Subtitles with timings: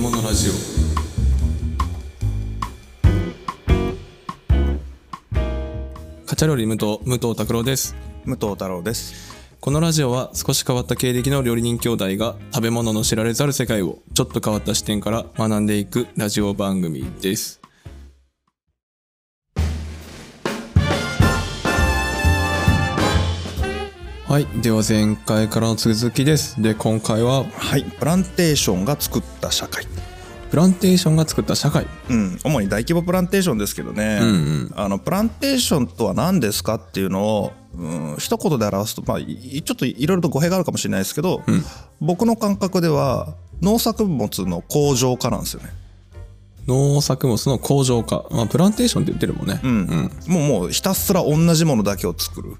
[0.00, 0.52] 物ラジオ。
[6.24, 7.94] カチャ料理無糖武藤拓郎です。
[8.24, 9.36] 武藤太郎です。
[9.60, 17.60] このラジオは少し変わった経歴の料理人兄弟が食べ物の知られざる世界をちょっと変わった視点から学んでいくラジオ番組です。
[24.30, 24.46] はい。
[24.62, 26.62] では前回からの続きです。
[26.62, 27.82] で今回ははい。
[27.82, 29.84] プランテーションが作った社会
[30.50, 31.86] プランテーションが作った社会。
[32.10, 32.38] うん。
[32.42, 34.72] 主に大規模プランテーションですけどね、うんうん。
[34.74, 41.42] あのプランテーションとは何ですかっていうのをうん一言で表すと、まあ、いちょっといろいろと語弊があるかもしれないですけど、
[42.00, 45.70] 僕の感覚では農作物の工場化なんですよね。
[46.70, 49.60] 農作物の工場化、まあ、プランテーションって言ってるもんね。
[49.62, 50.10] うん。
[50.28, 52.56] もうもうひたすら同じものだけを作る。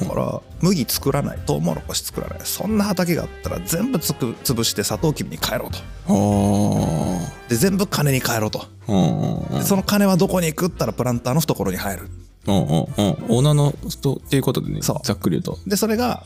[0.00, 2.40] だから麦作らないトウモロコシ作らない。
[2.44, 5.78] そんな畑があったら全部つく潰してサトウキビに変えろと。
[6.08, 8.50] あで全部金に変えろ
[8.88, 9.58] うんうんうん。
[9.58, 12.10] でその金はどこに行くったらプランターの懐に入る。
[12.46, 12.74] うんうんうん。
[12.74, 15.58] オーナーの人っていうことでねざっくり言うと。
[15.66, 16.24] でそれが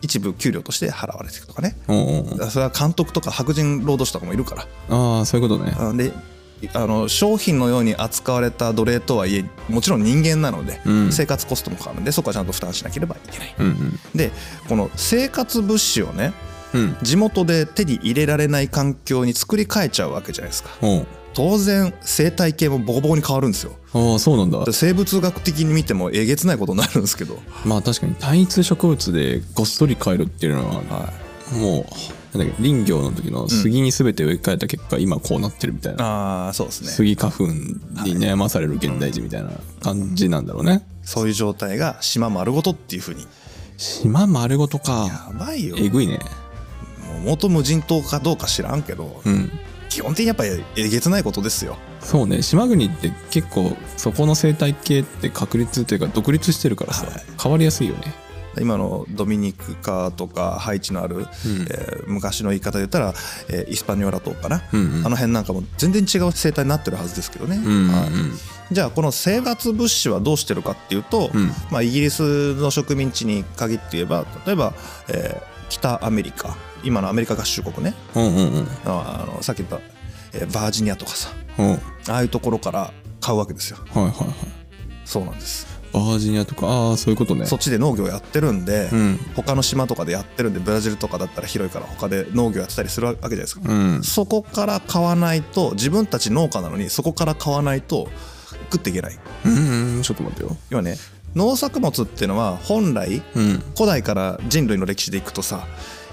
[0.00, 1.76] 一部給料として払われていくとかね。
[2.50, 4.66] それは監督とか白人労働者とかもいるから。
[4.90, 5.74] ああそういうことね。
[5.78, 6.12] あで
[6.74, 11.12] あの商品のように扱われた奴隷とはいえもちろん人間なので、うん。
[11.12, 13.54] 生活コストもかかるんでそこはちゃんと負担しなければいけない。
[13.58, 14.30] うんうんで
[14.68, 16.32] この生活物資をね
[16.74, 16.96] うん。
[17.02, 20.70] 地元で手に入れられない環境に作り変えちゃうわけじゃないですか。
[21.34, 23.72] 当然生態系もボコボコに変わるんですよ。
[23.94, 24.64] ああそうなんだ。
[24.64, 27.38] で生物学的に見てもえげつないことになるんですけど。
[27.64, 31.12] まあ確かに単一植物でごっそり変えるっていうのはは
[31.52, 31.86] もう
[32.32, 36.04] なんだっけ林業の時の杉に全て植え替えた結果、今こうなってるみたいな。
[36.04, 36.88] ああそうですね。
[36.88, 39.50] 杉花粉に悩まされる現代人みたいな
[39.82, 43.26] 感じなんだろうねそういう状態が島丸ごとっていうふうに。
[43.76, 45.06] 島丸ごとか。
[45.32, 45.76] やばいよ。
[45.78, 46.20] えぐいね。
[47.06, 49.50] もう元無人島かどうか知らんけど、うん。
[49.88, 51.76] 基本的にやっぱりえげつないことですよ。
[52.00, 52.40] そうね。
[52.40, 57.22] 島国って結構そこの生態系って確立というか独立してるからさ、はい。
[57.40, 58.14] 変わりやすいよね
[58.60, 63.14] 今のドミニクカとかハイチのある、えー昔の言い方で言ったら、
[63.48, 65.06] えーイスパニョラ島かな、うんうん。
[65.06, 67.90] あの辺なんかも全然違う生態になってるはずですけどね、うんうんうん。
[67.90, 68.10] はい。
[68.74, 71.50] じゃあこの生活物資はどうしてるかっていうと、うん。
[71.70, 74.74] まあ、イギリスの植民地に限って言えば例えば、
[75.08, 76.54] えー北アメリカ。
[76.84, 77.94] 今のアメリカ合衆国ね。
[78.14, 78.68] うんうんうん。
[78.84, 79.80] ああのさっき言った、
[80.34, 81.30] えーバージニアとかさ。
[81.58, 81.68] うん。
[81.70, 83.78] はいああいうところから買うわけですよ。
[83.94, 84.14] はいはい。
[85.06, 87.46] そうなんですバージニアとかああそういうことね。
[87.46, 89.20] そっちで農業やってるんで、うん。
[89.34, 94.02] 他の島とかでやってるんでブラジルとかだったら広いから他で農業やってたりするわけじゃないですか、うん。
[94.02, 98.08] そこから買わないと自分たち農家なのにそこから買わないと
[98.70, 99.18] 食っていけない。
[99.44, 100.56] うんうんちょっと待ってよ。
[100.70, 100.96] 要はね
[101.34, 103.62] 農作物っていうのは本来うん。
[103.76, 105.66] 古代から人類の歴史でいくとさ、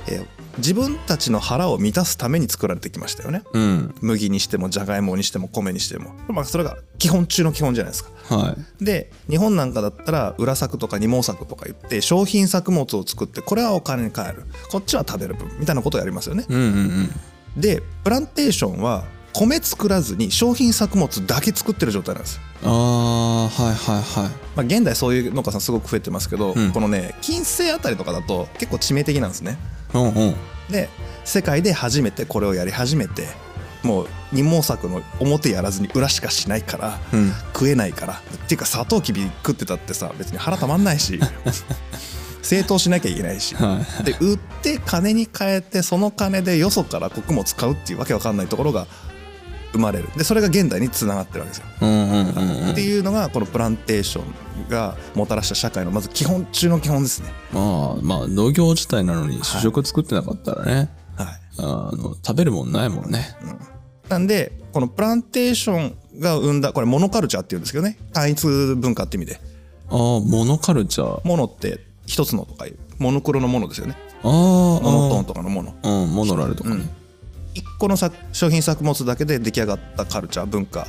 [0.08, 3.44] えー自分たちの腹を満たすために作られてきましたよね。
[3.54, 3.96] うん。
[4.02, 8.36] 麦にしてもじゃがいもにしても米にしても、まあ、それが基本中の基本じゃないですか。
[8.36, 8.84] はい。
[8.84, 14.44] で日本なんかだったら裏作とか二毛作とか言って商品作物を作ってこれはお金に換える。
[14.72, 16.46] こっちは食べる分みたいなことをやりますよね。
[16.48, 16.70] うんうんう
[17.58, 17.62] ん。
[17.62, 22.40] でプランテーションは米作らずに商品作物だけ作ってる状態なんです。
[22.64, 24.30] ああはいはいはい。
[24.56, 26.72] まあ、現代そういう農家さんすごく増えてますけど、うん。
[26.72, 29.58] このね金星あたりとかだと結構致命的なんですね
[29.94, 30.36] うんうん。
[30.70, 30.90] で
[31.26, 33.28] 世界で初めてこれをやり始めて
[33.84, 37.32] もう二毛作の表やらずに裏しかしないから、うん。
[37.54, 38.14] 食えないから。
[38.14, 41.20] っていうかサトウキビ食ってたってさ別に腹たまんないし
[42.42, 44.04] 正当しなきゃいけないし、はい。
[44.04, 48.88] で売って金に換えてその金でよそから穀物買うっていうわけわかんないところが
[49.72, 50.10] 生まれる。
[50.18, 52.72] でそれが現代につながってるわけですよ、うんうんうんうん。
[52.72, 57.30] っていうのがこのプランテーションがもたらした社会のまず基本中の基本ですね。
[57.54, 61.28] まあまあ農業自体なのに主食作ってなかったらね、はい。
[61.60, 61.62] あ
[61.96, 63.36] の食べるもんないもんね。
[64.08, 67.98] なんでこのプランテーションが生んだこれモノカルチャーっていうんですけどね。
[68.14, 69.40] 単一文化って意味で。
[69.90, 71.18] ああモノカルチャー。
[71.18, 73.96] あモノって一つのとかいうモノクロのものですよね。
[74.24, 76.84] あモノトーンとかのものあうんモノラルとかね、
[77.60, 80.88] 一個のさ商品作物だけで出来上がったカルチャー文化。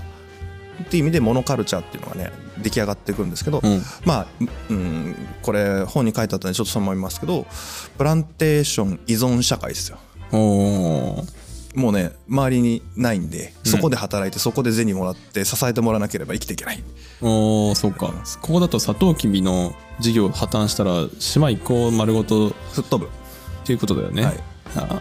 [0.80, 2.32] っていう意味でモノカルチャーっていうのがね
[2.62, 3.82] 出来上がってくるんですけど、うん。
[4.06, 4.26] まあ、
[4.70, 7.46] うん、これ本に書いてあったんでちょっとそう思いますけど
[7.98, 9.98] プランテーション依存社会ですよ。
[10.32, 11.24] おお
[11.74, 16.82] もうね周りにないんでそこで働いてそこで銭もらって支えてもらわなければ生きていけない。
[17.20, 18.14] おーそっか。
[18.40, 23.10] ここだとサトウキビの事業破綻したら島一個丸ごとっ吹っ飛ぶ。
[23.64, 24.40] ていうことだよね、はい。
[24.76, 25.00] あ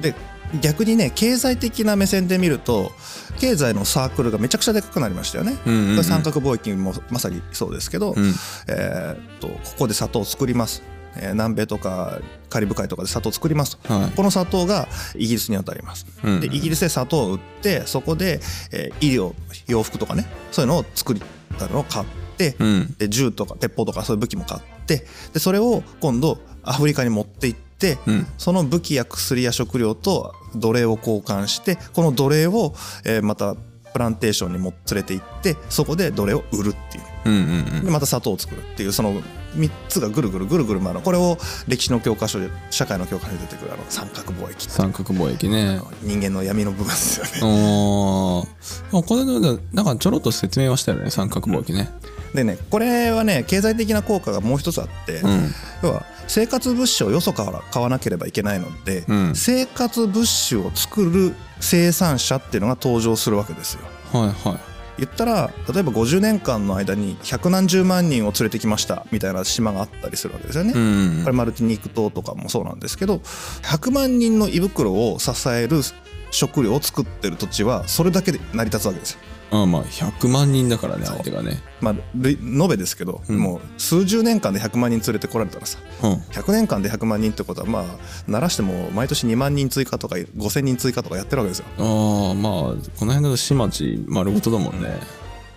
[0.00, 0.14] で
[0.62, 2.92] 逆にね経済的な目線で見ると
[3.38, 8.32] 経済のサークルがめちゃくちゃでかくなりましたよね、うんうん三角貿易もまさにそうですけど、うん。
[8.68, 10.82] えーっとここで砂糖を作ります。
[11.16, 14.10] えー南米とかカリブ海とかで砂糖を作りますと、はい。
[14.10, 16.40] この砂糖がイギリスに渡ります、うん。
[16.40, 18.40] でイギリスで砂糖を売ってそこで、
[18.72, 19.34] えー医療
[19.66, 21.16] 洋服とかねそういうのを作っ
[21.58, 22.06] たのを買っ
[22.36, 22.94] て、うん。
[22.98, 27.65] で銃とか鉄砲とかそういう武器も買ってでそれを今度アフリカに持って行って、
[28.06, 28.26] うん。
[28.38, 32.74] その武器や薬や食料と奴隷を交換してこの奴隷を、
[33.04, 33.56] えーまた
[33.92, 37.04] プランテーションにも連れて行ってそこで奴隷を売るっていう。
[37.24, 39.14] うんうんでまた砂糖を作るっていうその
[39.54, 41.00] 3つがぐるぐるぐるぐる回る。
[41.00, 45.80] これを歴史の教科書で社会の教科書に出てくるあの三角貿易三角貿易ね。
[46.02, 47.30] 人間の闇の部分ですよね。
[47.42, 48.98] おー。
[48.98, 51.88] あこれでなんかちょろっと説明はしたよね三角貿易ね。
[52.34, 55.50] でねこれはね経済的な効果がもう一つあって、うん。
[55.82, 63.80] 要は生活物資をよそから買わなければいけないので、うん生活物資を作る生産者っていうのが登場するわけですよ。
[64.12, 70.72] はいはい言ったら例えば50年間の間に百何十万人を連れてきましたみたいな島があったりするわけですよね。
[70.74, 73.16] うんこれマルティニーク島とかもそうなんですけど
[73.62, 75.82] 100万人の胃袋を支える
[76.30, 79.20] 食料を作ってる土地はそれだけで成り立つわけですよ。
[79.50, 81.62] あまあ100万人だからね相手がね。
[81.80, 83.36] まあ、累延べですけど、ん。
[83.36, 86.12] もう数十年間で100万人連れてこられたらさうん。
[86.14, 87.84] 100年間で100万人ってことはまあ
[88.26, 91.66] 鳴らしても毎年2万人追加とか5,000人追加とかやってるわけですよ。
[91.78, 92.52] ああまあ
[92.98, 94.98] この辺だと市町丸ごとだもんね。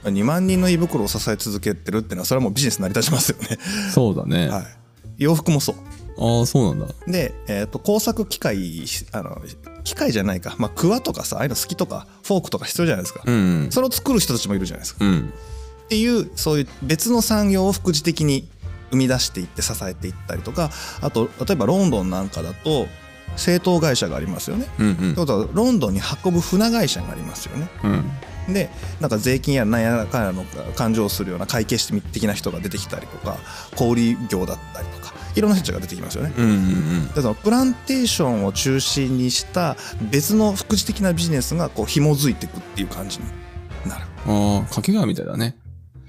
[0.04, 3.58] 2万人の胃袋を支え続けてるっていうのはそれはもうビジネス成り立ちますよね。
[3.92, 4.66] そうだね、はい、
[5.18, 5.76] 洋服もそう。
[6.20, 6.94] ああそうなんだ。
[7.08, 8.84] で、えー、と工作機械
[9.14, 9.42] あの
[9.84, 15.34] 機械じゃないか、まあ、クワとかさああいうの好きとかフォークとか必要じゃないですか、うんそれを作る人たちもいるじゃないですか、うん。
[15.86, 18.48] っていうそういう別の産業を副次的に
[18.92, 20.72] 生み出していって支えていったりとか
[21.02, 22.88] あと例えばロンドンなんかだと
[23.36, 24.68] 製糖会社がありますよね。
[24.80, 27.70] うんってことはロンドンに運ぶ船会社がありますよね。
[27.84, 28.54] うん。
[28.54, 28.70] で
[29.00, 30.44] なんか税金やなんやらやの
[30.76, 33.38] 勘定するような会計士的な人が出てきたりとか
[33.76, 36.34] 小売業だったりとかいろんな人たちが出てきますよね。
[36.38, 37.08] うんうんうん。
[37.14, 39.78] でそのプランテーションを中心にした
[40.12, 43.26] 別の副次的なビジネスがこう紐づいていくっていう感じに
[43.90, 44.06] なる。
[44.28, 45.56] ああ掛川みたいだね、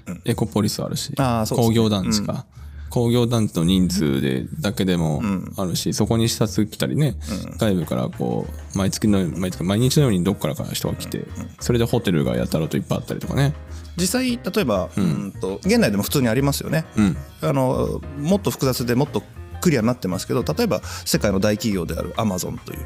[0.07, 0.21] うん。
[0.25, 1.13] エコポリスあるし。
[1.17, 1.65] あーそうね。
[1.65, 2.45] 工業団地か、
[2.89, 5.53] 工業団地の人数でだけでもん。
[5.57, 7.15] あるし、そこに視察来たりね、
[7.57, 11.25] 外部からこう毎月の毎月毎日のようにどっからか人が来て、
[11.59, 13.53] それでホテルがやたらといっぱいあったりとかね
[13.97, 16.85] 実際例えば、うん、と現代でも普通にありますよね。
[16.97, 19.23] うんあのもっと複雑でもっと
[19.61, 22.79] クリアになってますけど例えば世界の大企業であるアマゾンという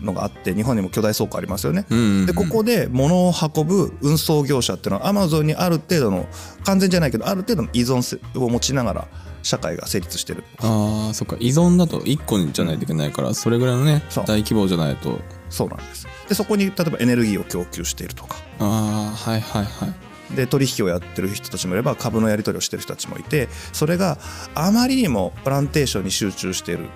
[0.00, 1.86] のがあって日本にも巨大倉庫ありますよね。
[1.90, 6.26] うんうんうんでここで物を運ぶ運送業者っていうのはアマゾンにある程度の
[6.64, 9.08] 完全じゃないけどある程度の依存性を持ちながら
[9.42, 10.44] 社会が成立してる。
[10.58, 16.06] ああそっか依存だと1個じゃないといけないからそれぐらいのね大規模じゃないとそうなんです。
[16.28, 18.36] でそこに例えばエネルギーを供給しているとか。
[18.58, 24.18] ああはいはいはいで取引をやってる人たちもいれば株のやり取りをしてる人たちもいてそれが
[24.54, 26.88] あまりにもプランテーションに集中している。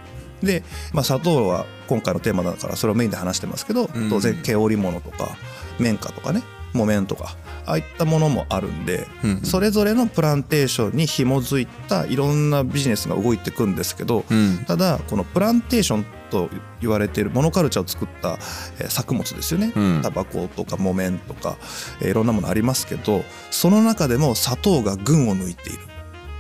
[0.43, 0.63] で、
[0.93, 4.09] まあ、砂糖は今回のテーマだからそれをメインで話してますけど、ん。
[4.09, 5.37] 当然毛織物とか
[5.79, 6.43] 綿花とかね
[6.73, 7.37] 木綿とか
[7.67, 9.43] ああいったものもあるんで、うんうん。
[9.43, 14.65] それぞれのプランテーションに紐づいたいろんなビジネスが動いていくんですけど、うん。
[14.67, 16.49] ただこのプランテーションと
[16.81, 18.39] 言われているモノカルチャーを作った
[18.79, 20.01] えー作物ですよね、うん。
[20.03, 21.57] タバコとか木綿とか、
[22.01, 25.79] えーいろんなものありますけどその中でも砂糖が群を抜いている、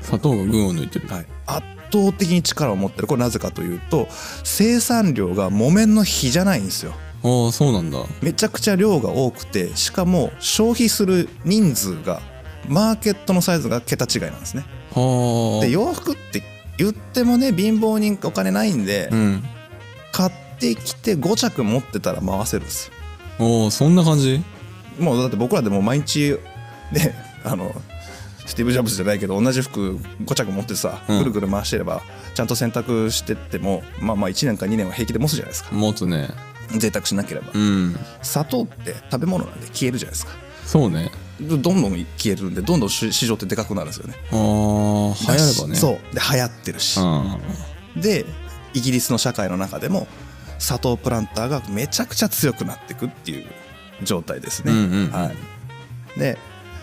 [0.02, 1.26] 砂糖が群を抜いてる、圧
[1.92, 3.06] 倒的に力を持ってる。
[3.06, 4.06] これなぜかというと
[4.44, 6.92] 生産量が木綿の比じゃないんですよ。
[7.22, 7.98] ああそうなんだ。
[8.22, 12.22] めちゃくちゃ量が多くてしかも消費する人数が
[12.68, 14.64] マーケットのサイズが桁違いなんですね。
[14.92, 16.42] はあで洋服って
[16.78, 19.42] 言ってもね貧乏人お金ないんで、うん
[20.12, 22.94] 買ってきて5着持ってたら回せるんですよ。
[23.38, 24.42] おおそんな感じ？
[24.98, 26.36] もうだって僕らでも毎日
[26.92, 27.14] ね
[27.44, 27.74] あの
[28.44, 31.18] スティーブ・ジョブズじゃないけど同じ服5着持ってさうん。
[31.20, 32.02] ぐるぐる回してれば
[32.34, 35.70] ちゃんと洗濯してってもまあまあ1年か2年は平気で持つじゃないですか。
[35.72, 36.28] 持つね。
[36.76, 37.48] 贅沢しなければ。
[37.54, 37.98] うん。
[38.22, 40.32] 砂糖って食べ物なんで消えるじゃないですか。
[40.66, 41.10] そうね。
[41.40, 44.14] どどんどん消えるんでどんどん市市場ってでかくなるんですよね。
[44.30, 45.76] ああ流行ればね。
[45.76, 46.14] そう。
[46.14, 47.00] で流行ってるし。
[47.00, 47.04] う
[47.98, 48.00] ん。
[48.00, 48.24] で
[48.74, 50.06] イギリスの社会の中でも
[50.58, 53.46] 砂糖プランターがめちゃくちゃ強くなっていくっていう
[54.02, 54.72] 状態ですね。
[54.72, 55.10] うんうんうん。
[55.10, 55.32] は
[56.16, 56.38] い、で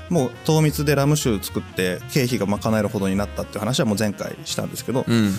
[0.10, 5.34] もう糖蜜でラム酒作って経費が賄えるほどになったっていう話はもう前回したんですけど、うん。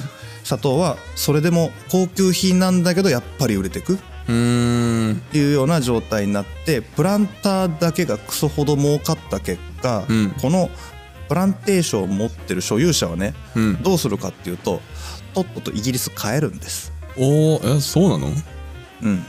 [0.44, 10.30] 砂糖はそれでも高級品なんだけどやっぱり売れていくっていうような状態になってプランターだけがクソほど儲かった結果、うん。
[10.40, 10.70] この
[11.28, 13.82] プランテーションを持ってる所有者はね、うん。
[13.82, 14.80] どうするかっていうと
[15.34, 16.92] とっととイギリス帰るんです。
[17.16, 18.28] おおえそうなの？
[19.02, 19.24] うん、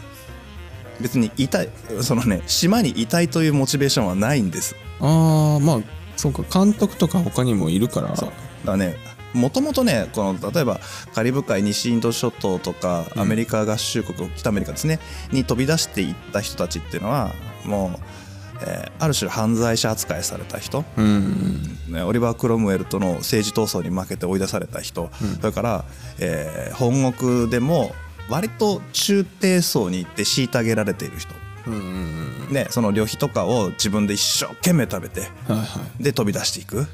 [1.01, 1.69] 別にいたい
[2.01, 4.75] そのね島にいたいというモチベーションはないんです。
[4.99, 5.79] ああまあ
[6.17, 8.15] そうか監督とか他にもいるから。
[8.15, 8.31] そう。
[8.65, 8.95] だね
[9.33, 10.79] もともとねこの例えば
[11.13, 14.99] カリブ海西インド諸島とかアメリカ合衆国、北アメリカですね
[15.31, 17.31] に飛び出していった人たちっていうのは
[17.63, 17.99] もう、
[18.61, 21.77] えーある種犯罪者扱いされた人、うん。
[21.87, 25.85] ねオリバー・クロムウェルとの政治闘争に負けて追い出された人、それから、
[26.19, 27.95] えー本国でも
[28.29, 31.33] 割と中低層に行って虐げられている人、
[31.65, 31.81] うんうん
[32.47, 35.63] うんね、その旅費とかを自分で一生懸命食べてはいは
[35.99, 36.03] い。
[36.03, 36.85] で飛び出していく。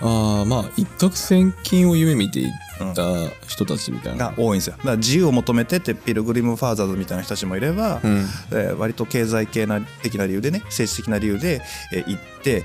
[0.00, 2.52] ああまあ一攫千金を夢見ていっ
[2.94, 4.76] た人たちみたいな、が多いんですよ。
[4.78, 8.26] だから自由を求めてってピルグリム・ファーザーズみたいな人たちもいれば、うん。
[8.50, 11.62] えー割と経済系な的な理由でね政治的な理由で、
[11.92, 12.64] えー行って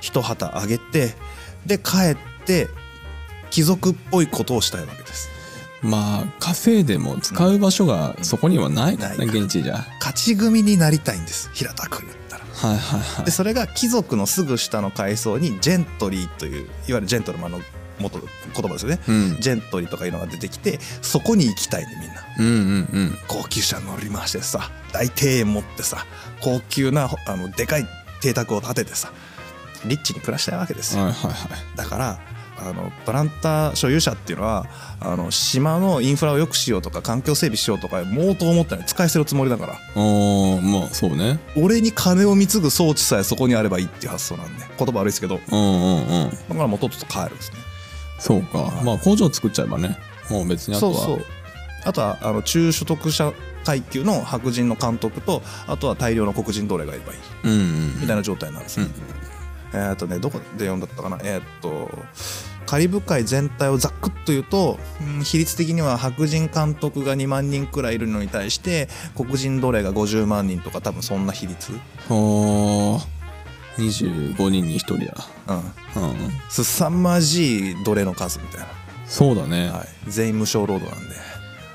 [0.00, 1.14] 一旗あげて
[1.66, 2.68] で帰って
[3.50, 5.28] 貴族っぽいことをしたいわけです。
[5.82, 9.40] まあ稼いでも使う場所がそこにはないからね、ないから。
[9.40, 9.86] 現地じゃ。
[9.98, 11.50] 勝ち組になりたいんです。
[11.54, 12.44] 平たく言ったら。
[12.44, 13.24] はいはいはい。
[13.24, 17.60] でそれが貴族のすぐ下の階層にジェントリーといういわゆるジェントルマンの
[18.00, 19.36] 元言葉ですよね、うん。
[19.40, 22.20] ジェントリーとかいうのが出てきてそこに行きたいねみんな。
[22.38, 23.18] うんうんうん。
[23.28, 26.06] 高級車乗り回してさ大庭園持ってさ
[26.40, 27.86] 高級なあのでかい
[28.22, 29.12] 邸宅を建ててさ
[29.86, 31.04] リッチに暮らしたいわけですよ。
[31.04, 31.76] はいはいはい。
[31.76, 32.20] だから
[32.62, 34.66] あのプランター所有者っていうのは
[35.00, 39.78] あの島のインフラを良くしようとか環境整備しようとかもうと思ってない使い捨てるつもりだから。
[39.94, 41.40] おーまあそうね。
[41.56, 44.64] 俺に金を貢ぐ装置さえそこにあればいいっていう発想なんで。
[44.78, 45.40] 言葉悪いですけど。
[45.50, 46.30] うんうんうん。
[46.30, 47.56] だからもうとっとと帰るんですね
[48.20, 48.80] そうか。
[48.84, 49.98] まあ工場作っちゃえばね。
[50.30, 50.94] もう別にあとは。
[50.94, 51.26] そうそう。
[51.84, 53.32] あとはあの中所得者
[53.64, 58.86] 階級の白人の監督とあとは大量の黒人奴隷がいればいいうんうんみたいな状態なんですね、
[59.72, 61.18] えーっとねどこで読んだったかな？
[61.22, 61.90] えーっと
[62.66, 71.72] カリブ海全体をざっくっと言うと、うん比率的には白人監督が2万人くらいいるのに対して黒人奴隷が50万人とか多分そんな比率、
[72.10, 73.19] おー
[73.76, 75.26] 25人に1人だ
[75.96, 76.16] うん、うん。
[76.48, 78.66] すさまじい奴隷の数みたい
[79.06, 81.16] そうだね、な、はい、全員無償労働なんで。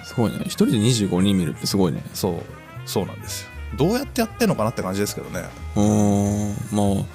[0.03, 0.37] すごいね。
[0.39, 2.01] 1人で25人見るってすごいね。
[2.13, 2.41] そう。
[2.85, 3.49] そうなんですよ。
[3.77, 5.41] どうやってやってんのかなって感じですけどね。
[5.75, 6.55] うーん。
[6.71, 7.05] まあ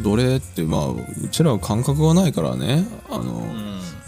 [0.00, 2.86] 奴隷ってまあうちらは感覚がないからね。
[3.10, 3.46] あの、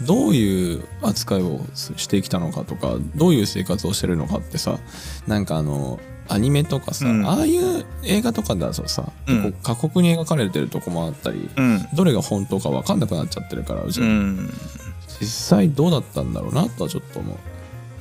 [0.01, 4.79] どういう扱いをしてきたのかとかどういう生活をしてるのかってさ
[5.27, 7.27] なんかあのアニメとかさ、うん。
[7.27, 9.53] ああいう映画とかだとさ、うん。
[9.63, 11.87] 過酷に描かれてるとこもあったり、うん。
[11.93, 14.49] どれが本当か分かんなくなっちゃってるからうちら、うん。
[15.19, 17.37] 実際どうだったんだろうなとはちょっと思う。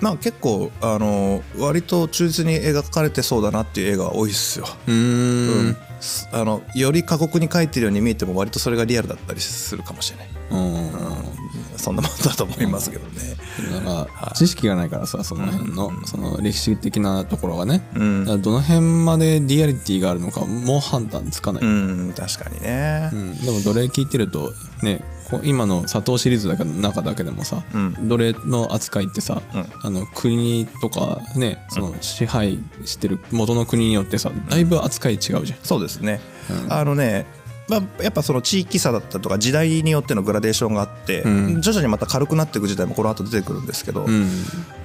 [0.00, 4.66] まあ結構あの割と忠実に描かれてそうだなっていう映画が多いっすよ。
[4.86, 5.76] うーん。
[6.00, 10.28] すあのより過酷に描いてるように見えても割とそれがリアルだったりするかもしれない。
[10.50, 11.47] うん
[11.78, 13.36] そんなもんだと思いますけどね。
[13.72, 18.24] なんか知識がないからさその辺のその歴史的なところがね、うん。
[18.42, 23.10] どの辺までリアリティがあるのかもう判断つかない、うん確かにね。
[23.12, 23.44] うん。
[23.44, 25.02] でも奴隷聞いてるとね
[25.44, 28.08] 今の佐藤シリーズだけの中だけでもさ、うん。
[28.08, 29.66] 奴隷の扱いってさ、うん。
[29.82, 35.44] あの国とかねその支配してる元の国によってさだいぶ扱い違うじゃん。
[35.62, 36.20] そうですね、
[36.68, 37.26] あのね
[37.68, 41.60] まあ、やっぱその地域差だったりとか時代によってのグラデーションがあって、うん。
[41.60, 44.28] 徐々にまた軽くなっていく時代もこの後出てくるんですけど、うん、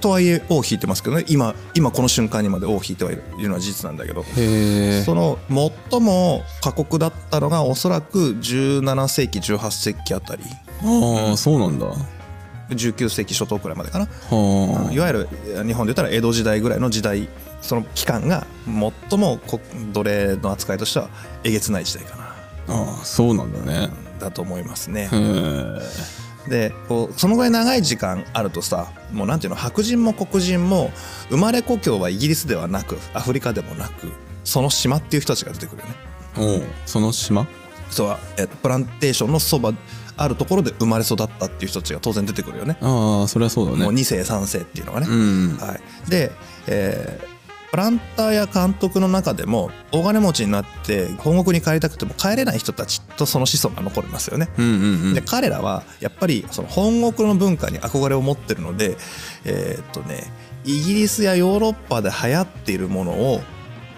[0.01, 1.25] とはいえ尾を引いてますけどね。
[1.27, 5.39] 今今この瞬間にまで尾を引いてはいるのは事実なんだけどその
[5.91, 10.43] 最も過酷だったのがおそらく17世紀18世紀あたり。
[10.81, 11.85] ああそうなんだ。
[11.85, 11.95] は
[12.69, 14.05] 19世紀初頭くらいまでかな。
[14.05, 14.91] あ。
[14.91, 15.29] いわゆる
[15.65, 17.29] 日本で言ったら江戸時代ぐらいの時代
[17.61, 18.45] その期間が
[19.09, 19.59] 最もこ
[19.93, 21.09] 奴隷の扱いとしては
[21.43, 22.22] えげつない時代かな
[22.67, 23.89] ああそうなんだね。
[24.19, 25.09] だと思いますね
[26.47, 30.91] でこうそのぐらい長い時間あるとさもうなんていうの白人も黒人も
[31.29, 34.11] 生まれ故郷はイギリスではなくアフリカでもなく
[34.43, 35.95] その島っていう人たちが出てくるよね。
[36.37, 37.47] おうその島？
[37.89, 39.73] そうえっとプランテーションのそば
[40.15, 42.77] あるところで生まれ育ったっていう人たちが当然出てくるよね。
[42.81, 43.83] ああそれはそうだね。
[43.83, 45.07] もう2世3世っていうのがね。
[45.09, 46.31] うんはい、で、
[46.67, 47.32] えー
[47.73, 54.47] プランターや監督の中でも大金持ちになって本国に帰りたくても帰れない人たちとその子孫が残りますよね。
[54.59, 54.77] うんうんう
[55.09, 58.95] んで彼らはやっぱりその本国の文化に憧れを持ってるので
[59.43, 60.31] えーっとね
[60.65, 63.41] イギリスやヨーロッパで流行っているものを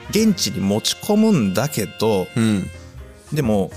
[0.10, 2.70] 現地に持ち込むんだけどうん
[3.34, 3.72] でも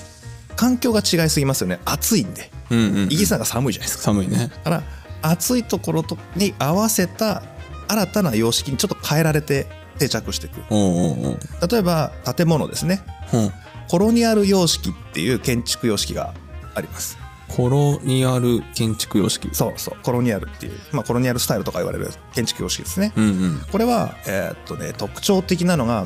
[0.54, 4.04] 環境が違いすぎますよね暑いんでうんうんイギリスなんか寒いじゃないですか。
[4.04, 4.36] 寒いね。
[4.38, 4.82] だから
[5.22, 7.42] 暑いところとに合わせた
[7.88, 9.66] 新たな様式にちょっと変えられて
[9.98, 13.02] 定着していく例えば建物ですね。
[13.32, 13.52] うん。
[13.88, 16.34] コロニアル様式っていう建築様式が
[16.74, 17.18] あります。
[17.48, 19.48] コロニアル建築様式。
[19.52, 19.96] そうそう。
[20.02, 23.60] コロニアルっていう、まあ、コロニアルスタイルとか言われる建築様式ですね、うんうん。
[23.72, 26.04] これは、えーっとね、特徴的なのが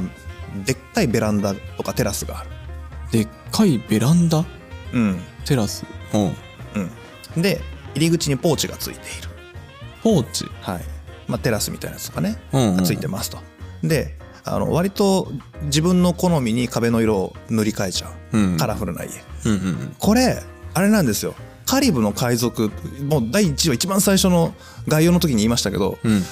[0.64, 2.50] でっかいベランダとかテラスがある。
[3.10, 4.44] でっかいベランダ？
[4.92, 5.20] うん。
[5.44, 5.84] テラス？
[6.14, 6.36] うん。
[7.36, 7.42] うん。
[7.42, 7.60] で
[7.94, 9.28] 入り口にポーチがついている。
[10.04, 10.46] ポーチ？
[10.60, 10.84] はい。
[11.26, 12.84] まあ、テラスみたいなやつとかね、うんうん。
[12.84, 13.38] ついてますと
[13.82, 15.28] であの割と
[15.62, 18.56] 自分の好みに壁の色を塗り替えちゃう、うん。
[18.56, 19.10] カラフルな家。
[19.46, 20.42] うんうんこれ
[20.74, 21.34] あれなんですよ。
[21.66, 22.70] カリブの海賊
[23.08, 24.54] もう第1話一番最初の
[24.88, 26.22] 概要の時に言いましたけど、うん。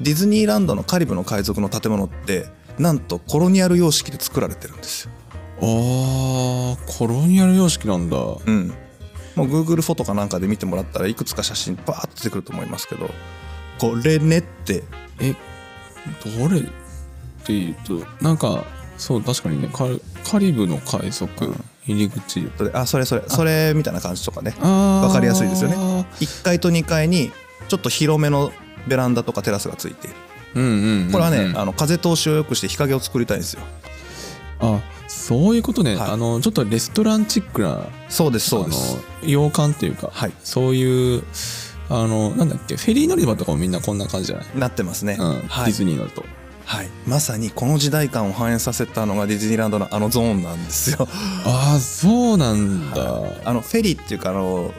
[0.00, 2.46] ディズニーランドのカリブの海賊の建物って
[2.78, 5.12] なんとコロニアル様式で作られてるんですよ。
[5.60, 8.16] あーコロニアル様式なんだ。
[8.16, 8.72] うん。
[9.36, 13.10] もう Google フォトかなんかで見てもらったらいくつか写真バーッと出てくると思いますけど
[13.78, 14.82] これねって。
[15.20, 15.34] え
[16.24, 16.62] どれ
[17.74, 18.64] っていうとなんか
[18.96, 19.86] そう確かにねカ
[20.30, 21.54] カリブの海賊
[21.86, 22.50] 入り口。
[22.56, 24.54] それあそれそれそれみたいな感じとかね。
[24.60, 25.06] あー。
[25.06, 25.76] わかりやすいですよね。
[26.20, 27.32] 1階と2階に
[27.68, 28.52] ちょっと広めの
[28.86, 30.16] ベランダとかテラスがついている。
[30.54, 31.12] うんうんうんうん。
[31.12, 33.60] これはね、あの風通しを良くして日陰を作りたいんですよ。
[34.60, 36.10] あそういうことね、はい。
[36.10, 38.98] あのちょっとレストランチックなそうですそうです。
[39.22, 40.32] 洋館っていうか、はい。
[40.44, 41.24] そういう
[41.88, 45.26] あのなんだっけフェリー乗り場とかもみんなこんな感じじゃない、なってますね、うん。
[45.48, 45.64] はい。
[45.66, 46.24] ディズニー乗ると
[46.70, 51.08] はい、まさにこの時代感を反映させたのがディズニーランドのあのゾーンなんですよ。
[51.44, 54.72] ああそうなんだ、あのフェリーっていうかあの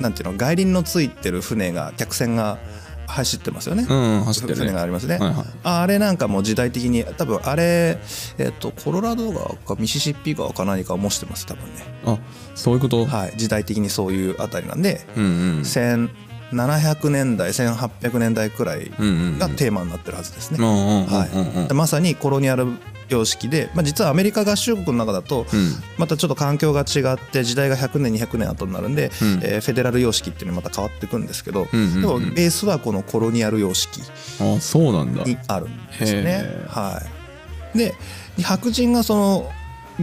[0.00, 2.58] なんていうの外輪のついてる船が客船が
[3.06, 4.64] 走ってますよね、うん走ってるね。
[4.64, 5.46] 船がありますね、はいはい。
[5.62, 8.00] あれなんかも時代的に多分あれ、
[8.38, 11.84] えっとコロラド川かミシシッピ川か何かを模してます多分ね。
[12.04, 12.18] あ
[12.56, 15.64] そういうこと、はい時代的にそういうあたりなんで、うんうん
[16.52, 18.90] 1700年代1800年代くらい
[19.38, 20.58] がテーマになってるはずですね、
[21.74, 22.66] まさにコロニアル
[23.08, 25.72] 様式で、まあ、実はアメリカ合衆国の中だと、うん。
[25.98, 29.40] またちょっと環境が違って時代が100年200年後になるんで、うん。
[29.42, 31.76] えーフェデラル様式っていうのにまた変わっていくんですけど、で
[32.06, 34.00] もベースはこのコロニアル様式
[34.40, 35.24] あそうなんだ。
[35.24, 36.44] にあるんですね。
[36.68, 37.02] は
[37.74, 37.94] い、で
[38.42, 39.50] 白人がその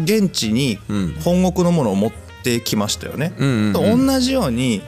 [0.02, 1.16] 現地にうん。
[1.24, 2.12] 本国のものを持っ
[2.44, 3.34] てきましたよね。
[3.74, 4.82] と同じように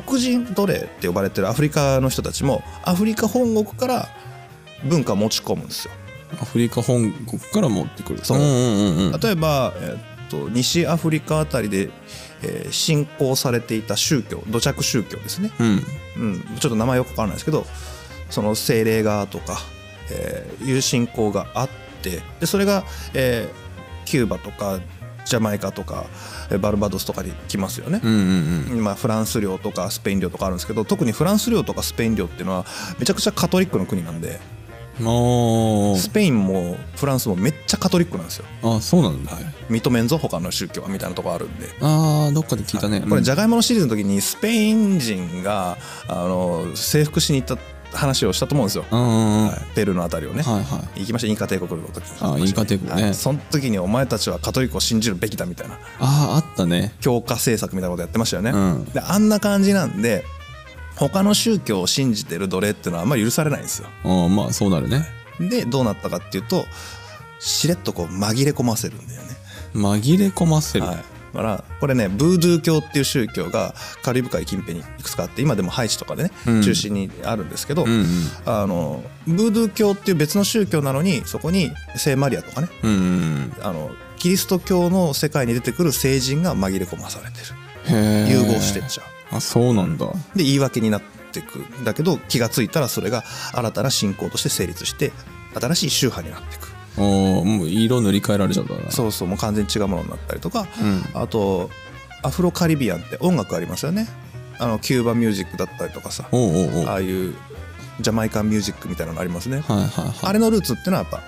[0.00, 4.08] 黒人奴隷って呼ばれてるアフリカの人たちもアフリカ本国から
[4.84, 5.94] 文化を持ち込むんですよ。
[6.40, 8.24] アフリカ本国から持ってくる。
[8.24, 8.38] そう。
[8.38, 11.90] 例えば、えっと西アフリカあたりで、
[12.42, 15.82] えー信仰されていた宗教土着宗教ですね、うん。
[16.16, 17.64] うん、ちょっと名前よくわからないですけど
[18.30, 19.58] その精霊がとか、
[20.10, 21.68] えーいう信仰があっ
[22.02, 23.64] てでそれが、えー
[24.04, 24.80] キューバとか
[25.24, 26.06] ジャマイカとか
[26.50, 28.00] えーバルバドスとかに来ますよね。
[28.02, 28.84] うんうんうん。
[28.84, 32.64] まあ、フランス領とかスペイン領とかあるんですけど特にフランス領とかスペイン領っていうのは
[32.98, 34.40] めちゃくちゃカトリックの国なんで
[35.00, 38.44] あスペインもフランスもめっちゃカトリックなんですよ。
[38.62, 39.32] ああそうなんだ、
[39.68, 41.68] 認めんぞ他の宗教はみたいなとこあるんで。
[41.80, 47.60] ああどっかで聞いたね、これじゃゃがいものシリーズの時にスペイン人があの征服しに行った
[47.94, 49.74] 話をしたと思うんですよ、はい。
[49.74, 51.00] ペルーのあたりをね、はいはい。
[51.00, 51.28] 行きました。
[51.28, 52.04] インカ帝国の時。
[52.08, 53.02] にあインカ帝国ね。
[53.02, 53.14] はい。
[53.14, 55.74] その時にお前たちはカトリックを信じるべきだみたいな。
[55.74, 56.94] あああったね。
[57.00, 58.84] 強化政策みたいなことやってましたよね、うん。
[58.86, 60.24] であんな感じなんで
[60.96, 63.88] 他の宗教を信じてる奴隷っていうのはあんまり許されないんですよ。
[64.04, 65.06] ああまあそうなるね。
[65.40, 66.64] でどうなったかっていうと
[67.40, 69.28] しれっとこう紛れ込ませるんだよね。
[69.74, 70.96] 紛れ込ませる、はい、
[71.34, 76.62] だからこれねブードゥー教っていう宗教がカリブ海近辺にいくつかあって今でもハイチとかでね、うん。
[76.62, 77.84] 中心にあるんですけど、
[78.46, 82.68] あのブードゥー教っていう別の宗教なのにそこに聖マリアとかね
[83.62, 88.30] あのキリスト教の世界に出てくる聖人が紛れ込まされてる。
[88.30, 89.36] 融合してっちゃう。
[89.36, 90.06] あそうなんだ。
[90.36, 95.12] で言い訳になってくんだけど気がついたらそれが新たな信仰として成立して
[95.54, 100.84] 新しい宗派になっていくおーもう色塗り替えられちゃったなそうそうもう完全に違うものになったりとか、う
[101.18, 101.20] ん。
[101.20, 101.70] あと
[102.22, 104.08] アフロカリビアンって音楽ありますよね。
[104.58, 106.28] あのキューバミュージックだったりとかさ。
[106.30, 106.84] おうおうおう。
[106.84, 107.34] はいああいう
[108.00, 111.20] ジャマイカンミュージックみたいなのありますね、はいはいあれのルーツっていうのはやっぱ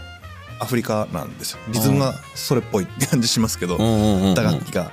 [0.59, 1.59] アフリカなんですよ。
[1.69, 3.79] リズムがそれっぽいって感じしますけど
[4.35, 4.91] 打楽器が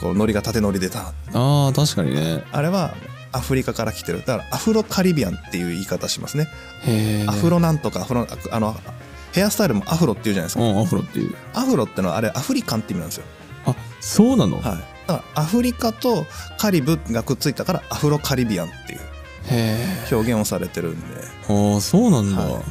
[0.00, 2.42] こうノリが縦ノリでたああ確かにね。
[2.50, 2.94] あれは
[3.30, 4.20] アフリカから来てる。
[4.20, 6.48] だからアフロカリビアンっていう言い方しますね。
[7.28, 8.76] アフロなんとかアフロあの
[9.34, 10.62] ヘアスタイルもアフロっていうじゃないですか。
[10.62, 11.34] うんアフロっていう。
[11.54, 13.24] アフロってのはあれアフリカンって意味なんですよ。
[13.66, 14.62] あそうなの、はい。
[14.62, 14.84] だか
[15.34, 16.24] らアフリカと
[16.56, 19.00] カリブがくっついたからアフロカリビアンっていう
[20.14, 21.16] 表現をされてるんで。
[21.48, 22.62] ああそうなんだ、はい。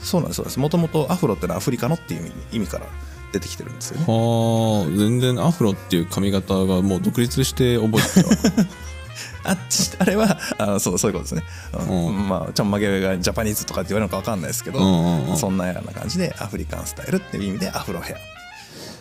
[0.00, 0.60] そうなんですそうです。
[0.60, 2.86] もともとアフロってのはアフリカのっていう意味から
[3.32, 4.04] 出てきてるんですよね。
[4.06, 8.66] はあ全然アフロっていう髪型がもう独立して覚えてたわ
[9.44, 11.42] あっちあれはあそうそういうことですね、
[11.88, 12.06] うん。
[12.06, 12.28] うん。
[12.28, 15.36] まあちょんまげがジャパニーズとかって言われるのか分かんないですけど、うんうんうん。
[15.36, 18.16] そんなような感じでアフリカンスタイルっていう意味でアフロヘア。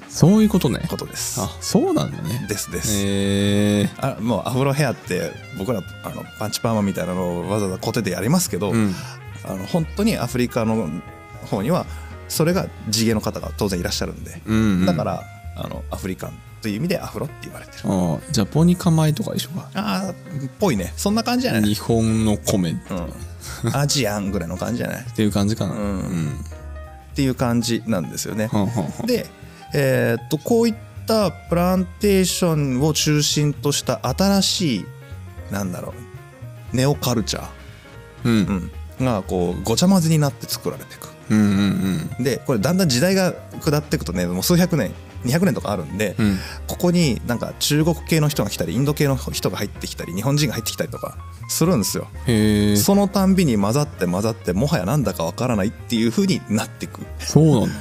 [0.10, 0.86] そういうことね。
[0.89, 1.39] ことです。
[1.41, 2.45] あそうなんだね。
[2.47, 8.93] ですです、へえあもうアフロヘアって僕らあのパンチパーマみたいなのをわざわざコテでやりますけど、うん。
[9.43, 10.89] あの本当にアフリカの
[11.50, 11.86] 方には
[12.28, 14.86] それが地毛の方が当然いらっしゃるんで、うんうん。
[14.86, 15.24] だから
[15.56, 17.80] あのアフリカンという意味でアフロって言われてる。
[17.86, 19.69] ああジャポニカ米とか一緒か？
[19.74, 20.15] ああっ
[20.60, 20.93] ぽいね。
[20.95, 22.76] そんな感じじゃない、日本の米っ
[23.63, 25.06] うん、アジアンぐらいの感じじゃない？
[25.06, 25.74] ていう感じかな。
[25.74, 26.39] うん。
[27.12, 28.47] っていう感じなんですよね。
[28.47, 29.26] はんはんはんで、
[29.74, 30.76] えーっとこういっ
[31.08, 34.86] たプランテーションを中心とした新しい
[35.52, 35.93] なんだろ
[36.74, 37.50] うネオカルチャ
[38.24, 38.32] うん。
[38.45, 38.69] ー、
[39.00, 41.10] うん、がこうごちゃ混ぜになって作られていく。
[41.32, 42.24] うんうん。
[42.24, 44.93] でこれだんだん時代が下っていくとねもう数百年
[45.24, 46.38] 200年とかあるんで、うん。
[46.68, 51.18] ここになんか中国系の人が来たりインド系の人が入ってきたり日本人が入ってきたりとか
[51.50, 52.08] するんですよ。
[52.78, 57.02] そのたんびに混ざって混ざってもはやなんだかわからないっていう風になっていく。
[57.20, 57.76] そうなんだ。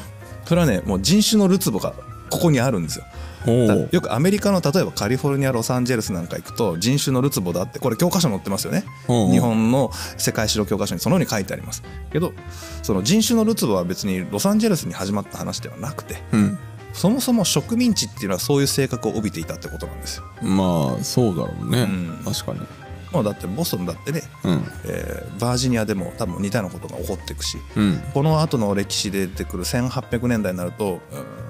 [0.45, 1.95] それはねもう人種のるつぼが
[2.31, 3.05] ここにあるんですよ。
[3.91, 8.85] よくアメリカの例えばカリフォルニアロサンゼルスなんか行くと人種のるつぼだってこれ教科書に載ってますよね。
[9.07, 11.83] 日本の世界史の教科書にそのように書いてあります。
[12.13, 12.33] けど
[12.83, 16.59] その人種のるつぼは別にロサンゼルスに始まった話ではなくてうん
[16.93, 20.25] そもそも植民地っていうのはそういう性格を帯びていたってことなんですよ。
[20.43, 22.23] まあそうだろうね、うん。
[22.25, 22.61] 確かに。
[23.13, 24.65] もうだってボストンだってね、うん。
[24.85, 28.03] えーバージニアでも多分似たようなことが起こっていくしうん。
[28.13, 31.41] この後の歴史で出てくる1800年代になるとうん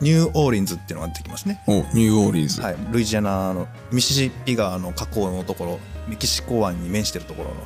[0.00, 1.60] ニューオーリンズっていうのが出てきますね。
[1.66, 7.56] おニューオーリンズ、はい、ルイジアナのミシシッピ川の河口のところメキシコ湾に面してるところの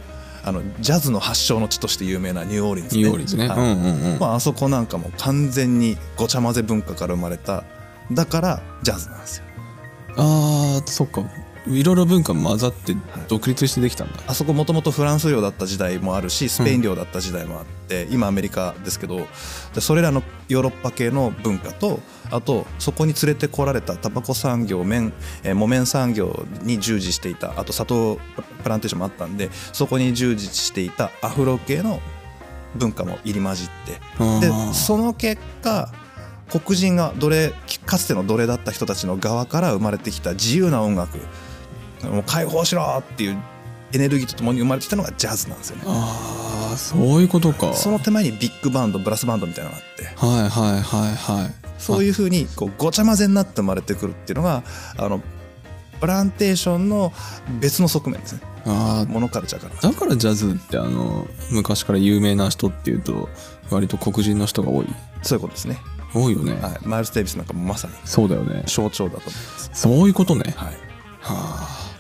[0.44, 3.59] あのジャズの発祥の地として有名なニューオーリンズ、ね、ニューオーリンズね、はい。
[3.59, 7.64] うんうんうん、まあ、あそこなんかも完全にごちゃ混ぜ文化から生まれた
[8.11, 9.44] だからジャズなんですよ。
[10.16, 11.22] あーそっか
[11.66, 12.94] いろいろ文化混ざって
[13.29, 19.29] 独立してできたんだ、あそこもともとフランス領だった時代もあるしスペイン領だった時代もあって、今アメリカですけど
[19.75, 25.12] でそれらのヨーロッパ系の文化とあとそこに連れてこられたタバコ産業麺、
[25.44, 28.18] えー木綿産業に従事していたあと砂糖
[28.62, 32.01] プランテーションもあったんでそこに従事していたアフロ系の
[32.75, 35.92] 文化も入り混じってでその結果
[36.61, 37.53] 黒人が奴隷
[37.87, 41.18] かつての奴隷だった人たちの側から生まれてきた自由な音楽
[42.03, 43.37] もう解放しろっていう
[43.93, 45.83] エネルギーとともに生まれてきたのがジャズなんですよね。
[45.87, 47.75] あーそういうことか。
[47.75, 50.05] その手前にビッグバンドブラスバンドみたいなのがあって。
[50.17, 51.55] はいはいはいはい。
[51.79, 54.62] そういうふうにこうごちゃ混ぜになって生まれてくるっていうのが
[54.97, 55.21] あの
[56.01, 57.12] プランテーションの
[57.61, 58.41] 別の側面ですね。
[58.65, 59.12] あー。
[59.12, 59.91] モノカルチャーから。
[59.91, 63.29] だからジャズってあの昔から有名な人っていうと
[63.71, 64.87] 割と黒人の人が多い。
[65.23, 65.79] そういうことですね。
[66.15, 68.65] 多いよね、はい、マイルス・デイビスなんかもまさにそうだよね。
[68.67, 69.71] 象徴だと思います。
[69.73, 70.55] そういうことね。
[70.57, 70.69] はい。
[70.69, 70.91] はあ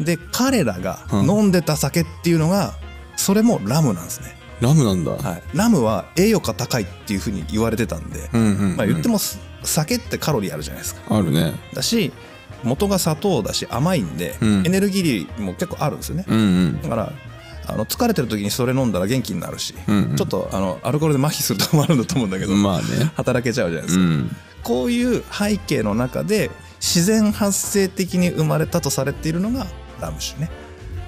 [0.00, 1.30] で彼らがうん。
[1.30, 2.74] 飲んでた酒っていうのが
[3.16, 11.16] それもラムなんですね、ラムなんだ、はい、ラムは栄養価高いっていうふうに言われてたんで、うんうん、うん、まあ、言ってもす酒ってカロリーあるじゃないですか。
[11.16, 11.54] あるね。
[11.72, 12.12] だし
[12.64, 14.66] 元が砂糖だし甘いんで、うん。
[14.66, 16.24] エネルギーも結構あるんですよね。
[16.28, 16.82] うんうん。
[16.82, 17.12] だから
[17.66, 20.16] あの疲れてる時にそれ飲んだら元気になるし、うんうん。
[20.16, 23.12] ちょっとあのアルコールで麻痺するとこもあるんだと思うんだけど、まあね。
[23.16, 24.36] 働けちゃうじゃないですか、うん。
[24.62, 26.50] こういう背景の中で
[26.82, 29.66] 自然発生的に生まれたとされているのが
[30.00, 30.50] ラム酒ね。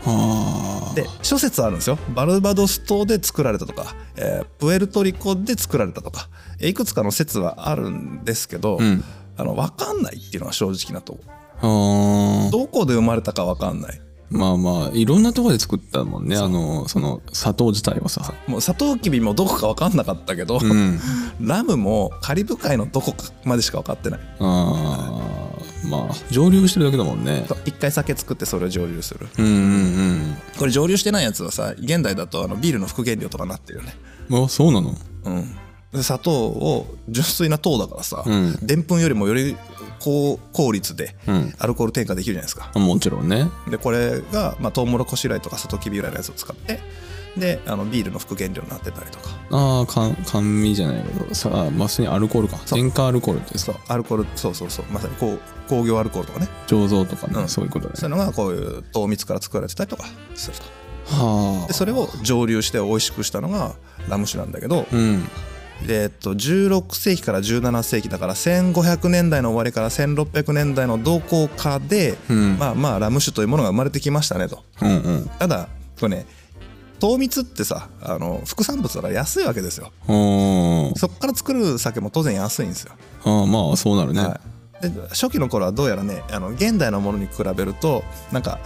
[0.03, 0.95] はあ。
[0.95, 1.99] で諸説あるんですよ。
[2.15, 6.29] バルバドス島で作られたとか、えープエルトリコで作られたとか
[6.61, 9.03] えーいくつかの説はあるんですけど、うん。
[9.37, 11.25] あの分かんないっていうのが正直なとこ。
[11.59, 12.51] はあ。
[12.53, 14.01] どこで生まれたか分かんない。
[14.31, 16.37] まあまあいろんなところで作ったもんね。
[16.37, 18.33] あのその砂糖自体はさ。
[18.47, 21.01] もうサトウキビもどこか分かんなかったけど、うん。
[21.41, 24.21] ラムもカリブ海のどこかまでしか分かってない。
[24.39, 25.24] ああ
[25.85, 27.47] まあ蒸留してるだけだもんね。
[27.65, 29.29] 一回酒作ってそれを蒸留する。
[29.39, 33.95] うんうんこれ蒸留してないやつはさ現代だとあのビールの副原料とかなってるよね。
[34.31, 34.95] うんあそうなの？
[35.25, 35.57] うん。
[35.93, 38.67] で砂糖を純粋な糖だからさうん。
[38.67, 39.57] でんぷんよりもより
[40.01, 41.55] 高効率でうん。
[41.59, 42.79] アルコール添加できるじゃないですか。
[42.79, 43.49] もちろんね。
[43.71, 46.81] でこれが、まあ、トウモロコシ由来とかサトウキビ由来のやつを使って
[47.37, 49.31] であのビールの副原料になってたりとか。
[49.51, 51.35] ああ甘甘味じゃないけど。
[51.35, 52.59] さあまあ普通にアルコールか。
[52.77, 54.87] 塩化アルコールってさそうアルコールそうそうそう。
[54.91, 56.49] まさにこう工業アルコールとかね。
[56.67, 57.49] 醸造とかね、うん。
[57.49, 57.97] そういうことだね。
[58.01, 60.65] そういうのがこういう糖蜜から作られてたりとかすると。
[61.07, 63.75] はでそれを蒸留して美味しくしたのが
[64.09, 64.87] ラム酒なんだけど。
[64.93, 65.25] あうん。
[65.87, 72.59] でえっと、16世紀から17世紀だから1500年代の終わりから1600年代のどこかで、うん。
[72.59, 74.63] まあまあラム酒というものが生まれてきましたねと。
[74.81, 75.31] うんうん。
[75.39, 75.69] ただ
[75.99, 76.27] これね
[77.01, 79.93] 糖蜜ってさあの副産物だから安いわけですよ。
[80.03, 82.93] あそこから作る酒も当然安いんですよ、
[83.25, 84.41] ああまあそうなるね、は
[84.83, 88.59] い、で初期の頃はどうやらねあの現代のものに比べるとなんか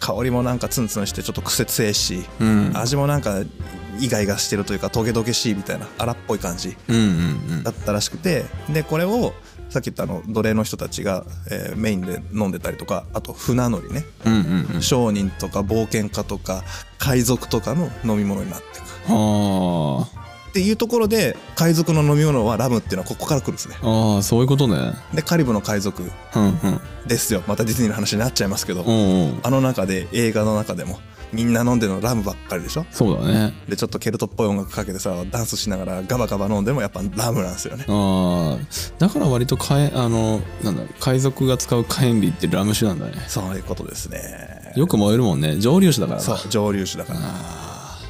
[0.00, 2.72] 香りもなんかツンツンしてちょっと癖強いし、うん。
[2.74, 3.42] 味もなんか
[4.00, 6.76] イガイガしてるというかトゲトゲしいみたいな荒っぽい感じ
[7.64, 9.32] だったらしくてでこれを
[9.68, 14.04] さっき言ったあの奴隷の人たちが、えーメインで飲んでたりとかあと船乗りね。
[14.24, 14.82] うんうんうん。
[14.82, 16.64] 商人とか冒険家とか
[16.98, 18.84] 海賊とかの飲み物になっていく。
[18.84, 20.18] っはあ。
[20.52, 23.76] てっていうところで海賊の飲み物はラムっていうのはここから来るんですね。
[23.82, 24.92] ああそういうことね。
[25.14, 26.02] でカリブの海賊。
[26.02, 26.80] うんうん。
[27.06, 27.42] ですよ。
[27.46, 29.40] またディズニーの話になっちゃいますけど、うんうん。
[29.42, 30.98] あの中で映画の中でも
[31.32, 32.86] みんな飲んでるのラムばっかりでしょ？
[32.90, 33.52] そうだね。
[33.68, 37.84] でちょっとケルトっぽい音楽かけてさダンスしながらガバガバ飲んでもやっぱラムなんですよね。
[37.88, 38.64] ああ
[38.98, 43.24] だから割とかえあのなんだ海賊が使う火炎瓶ってラム酒なんだね。
[43.28, 44.72] そういうことですね。
[44.76, 45.58] よく燃えるもんね。
[45.58, 47.20] 蒸留酒だからそう蒸留酒だから。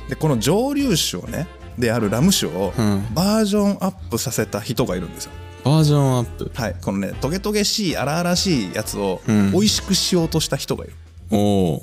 [0.08, 3.06] でこの蒸留酒をねであるラム酒をうん。
[3.14, 5.32] バージョンアップさせた人がいるんですよ。
[5.64, 6.50] バージョンアップ。
[6.54, 9.50] はいこのねトゲトゲしい荒々しいやつをうん。
[9.52, 10.94] 美味しくしようとした人がいる、
[11.30, 11.82] おお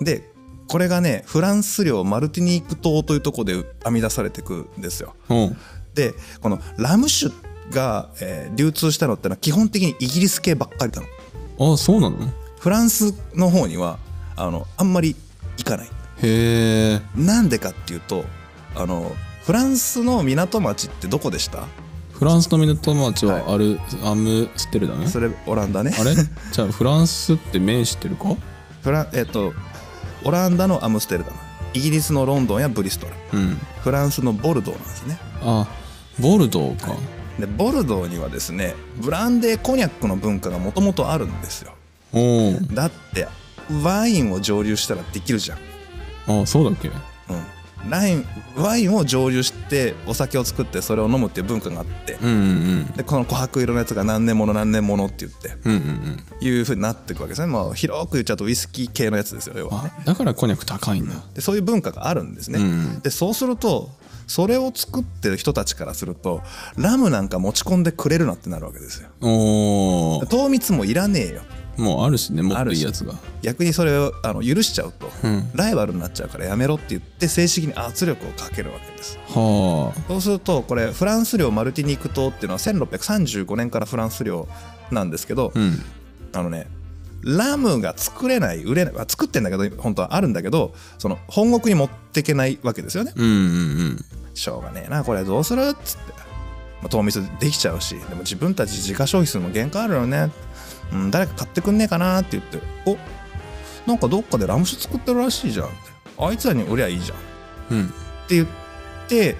[0.00, 0.30] で
[0.68, 3.54] これがねフランス領マルティニーク島というところで
[3.84, 5.14] 編み出されていくんですよ。
[5.28, 5.50] お
[5.94, 7.34] でこのラム酒
[7.70, 11.74] が、えー流通したのってのは基本的にイギリス系ばっかりなの。
[11.74, 12.16] あそうなの？
[12.60, 13.98] フランスの方には
[14.36, 15.16] あのあんまり
[15.56, 15.88] 行かない。
[16.22, 18.24] へえなんでかっていうと
[18.74, 19.12] あの
[19.44, 21.66] フランスの港町ってどこでした？
[22.12, 25.92] フランスの港町はある、アムステルダムそれオランダね。
[25.98, 26.14] あれ？
[26.14, 28.34] じゃあフランスって面知ってるか？
[28.82, 29.52] フランえっと
[30.28, 31.36] オランダのアムステルダム。
[31.72, 33.38] イギリスのロンドンやブリストル。
[33.38, 33.58] うん。
[33.80, 35.18] フランスのボルドーなんですね。
[35.40, 35.66] あ
[36.20, 36.94] ボルドーか、
[37.38, 41.72] でボルドーにはですねブランデーコニャックの文化がもともとあるんですよ。
[42.12, 43.26] おだって
[43.82, 45.58] ワインを蒸留したらできるじゃん、
[46.26, 46.88] おあそうだっけ？
[46.88, 48.24] うん、ライン
[48.56, 56.46] ワインを蒸留してお酒を作ってそれを飲むっていう文化があってうんうんでこの琥珀色のやつが何年もの何年ものって言ってうんうんうん。
[56.46, 57.46] いうふうになっていくわけですね。
[57.46, 59.84] もう広く言っちゃうとウイスキー系のやつですよ要は。
[59.84, 61.14] ねあだからコニャク高いんだ。
[61.34, 63.90] でそういう文化があるんですね、うんでそうすると
[64.26, 66.42] それを作ってる人たちからすると
[66.76, 69.08] ラムなんか持ち込んでくれるなってなるわけですよ。
[70.26, 71.40] 糖蜜もいらねえよ
[71.78, 73.14] もうあるしねもっといいやつが。
[73.42, 75.50] 逆にそれをあの許しちゃうと、うん。
[75.54, 79.18] ライバルになっちゃうからやめろって言って正式に圧力をかけるわけです。
[79.28, 80.00] はあ。
[80.08, 84.48] そうするとこれフランス領マルティニーク島っていうのは1635年からフランス領
[84.90, 85.82] なんですけど、うん。
[86.34, 86.66] あのね
[87.22, 93.12] ラムが作れない売れないまあ作ってんだけど本当はあるんだけどその本国に持ってけないわけですよね。
[93.16, 93.34] うんうんう
[93.90, 94.04] ん。
[94.34, 96.12] しょうがねえなこれどうするっつって、
[96.80, 100.30] まあ、糖蜜できちゃうしでも自分たち自家消費するのも限界あるよね、
[100.92, 102.96] うん、誰か買ってくんねえかなって言ってお
[103.88, 105.76] なんかどっかでラム酒作ってるらしいじゃんって。
[106.18, 107.18] あいつらに売りゃいいじゃん。
[107.18, 107.20] っ
[107.70, 107.88] うん。
[107.88, 108.46] て言っ
[109.08, 109.36] て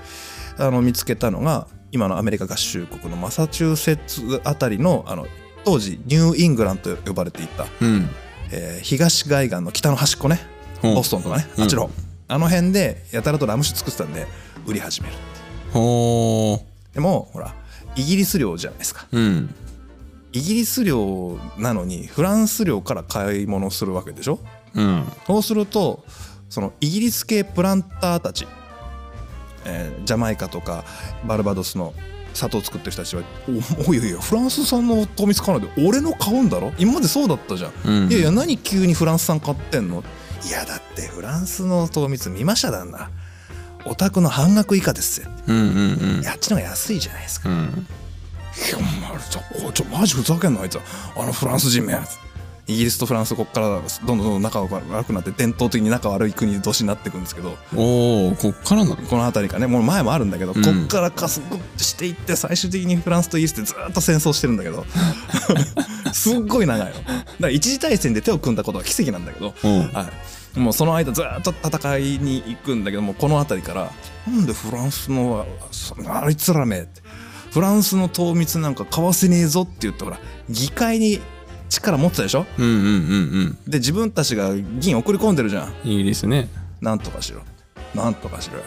[0.59, 5.27] あの見つけたのが今のアメリカ合衆国のマサチューセッツあたりのあの
[5.65, 8.09] 当時ニューイングランドと呼ばれていた、うん。
[8.53, 10.41] えー東海岸の北の端っこね。
[10.83, 11.47] ボストンとかね。
[11.59, 11.91] あっちの方、
[12.29, 14.27] あの辺でやたらとラム酒作ってたんで
[14.67, 15.15] 売り始める
[15.73, 17.55] ほでもほら
[17.97, 19.07] イギリス領じゃないですか。
[19.13, 19.55] ううん
[20.33, 24.39] イギリス領なのにフランス領から買い物するわけでしょ？
[24.75, 25.05] うん。
[25.27, 26.05] そうすると
[26.49, 28.47] そのイギリス系プランターたち、
[29.65, 30.85] えージャマイカとか
[31.27, 31.95] バルバドスの
[32.35, 33.23] 砂糖作ってる人たちは
[33.87, 36.73] 「おおいやいやフランス産の糖蜜買わないで俺の買うんだろ？
[36.79, 38.11] 今までそうだったじゃん、うん。
[38.11, 40.05] いやいや何急にフランス産買ってんの?」
[40.47, 43.11] いやだってフランスの糖蜜見ました旦那。
[43.85, 46.29] お宅の半額以下ですようんうんうん。
[46.29, 47.49] あっちの方が安いじゃないですか。
[47.49, 47.57] うん。
[47.57, 47.63] い
[48.71, 50.83] や、お前ちょ、おちょ、マジふざけんな、あいつは。
[51.17, 51.99] あのフランス人め。
[52.67, 61.43] イギリスとフランス、ここからどんどんどんどん仲が悪くなって、伝統的に仲悪い国同士になっていくんですけど、おおこっからなのこの辺りかね、もう前もあるんだけど、うんこっから加速
[61.79, 64.85] していって、最終的にフランスとイギリスってずっと戦争してるんだけど、
[66.13, 66.93] すっごい長いの。
[66.93, 67.05] だか
[67.41, 70.59] ら一次大戦で手を組んだことは奇跡なんだけど、うんはい。
[70.59, 73.93] もうその間ずっと戦いに行くんだけどもこの辺りから
[74.27, 77.01] なんでフランスのそあいつらめって
[77.51, 81.21] フランスの糖蜜なんか買わせねえぞって言ってほら議会に
[81.69, 82.47] 力持ってたでしょ？
[82.59, 83.59] うんうんうんうん。
[83.71, 85.75] で自分たちが議員送り込んでるじゃん。
[85.85, 86.49] イギリスね。
[86.81, 87.43] なんとかしろ
[87.95, 88.65] なんとかしろよ、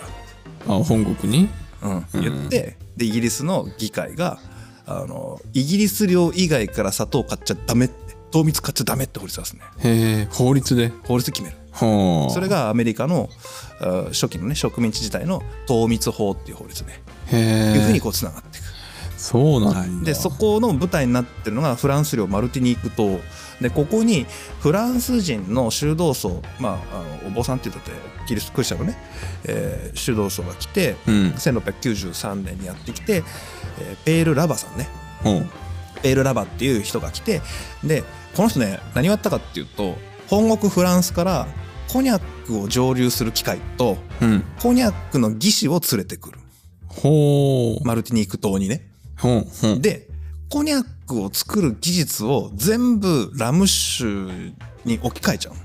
[0.68, 1.50] あ本国に？
[1.82, 4.38] うん、言ってでイギリスの議会が
[4.86, 7.96] あのイギリス領以外から砂糖買っちゃダメって
[8.32, 9.62] 糖蜜買っちゃダメって法律出すね。
[9.80, 10.92] へえ法律で？
[11.04, 11.58] 法律決める。
[11.72, 13.30] はあそれがアメリカの
[13.80, 17.78] あ初期のね植民地時代の糖蜜法っていう法律ねへえ。
[17.78, 18.51] いうふうにこうつながって。
[19.22, 20.06] そうなんだ。
[20.06, 23.20] でそこの舞台になってるのがフランス領マルティニーク島。
[23.62, 24.26] でここに
[24.60, 28.98] フランス人の修道僧まああのお坊さんって言ったってキリストクリスチャンのね、
[29.46, 31.14] えー修道僧が来て、うん。
[31.38, 33.24] 1693年にやってきて、
[33.80, 34.90] えーペール・ラバさんね。
[35.24, 35.46] ほう
[36.02, 37.42] ペール・ラバっていう人が来て
[37.84, 38.04] で
[38.36, 39.96] この人ね何をやったかっていうと
[40.30, 41.48] 本国フランスから
[41.94, 44.44] コニャックを蒸留する機械とうん。
[44.60, 46.40] コニャックの技師を連れてくる。
[46.88, 47.86] ほう。
[47.88, 48.91] マルティニーク島にね
[49.82, 50.08] で
[50.50, 54.06] コニャックを作る技術を全部ラム酒
[54.86, 55.54] に置き換えちゃう。
[55.54, 55.60] の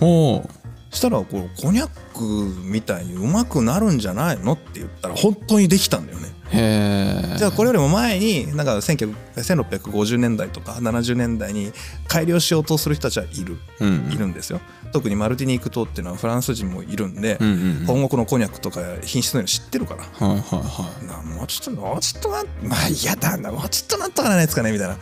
[0.00, 0.94] ほう。
[0.94, 4.54] したらこうコニャックみたいにうまくなるんじゃないの？
[4.54, 11.72] って言ったら本当にできたんだよねじゃあこれよりも前になんか1900 1650年代とか70年代に
[12.08, 14.60] 改良しようとする人たちはいる、うんいるんですよ。
[14.92, 20.02] 特にマルティニーク島っていうのはフランス人もいるんで、うんうん本国のコニャックとか品質のように知ってるから。
[20.02, 24.96] はいはいはなもうちょっともうちょっとなまあ嫌だなもうちょっとなんとかならないですかねみたいな。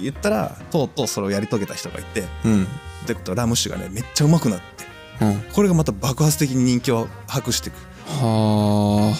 [0.00, 2.66] 言ったらとうとうそれをやり遂げた人がいていうん。
[3.06, 4.64] でことはラム酒がねめっちゃうまくなって
[5.24, 5.40] うん。
[5.52, 7.76] これがまた爆発的に人気を博していく。
[8.06, 9.16] は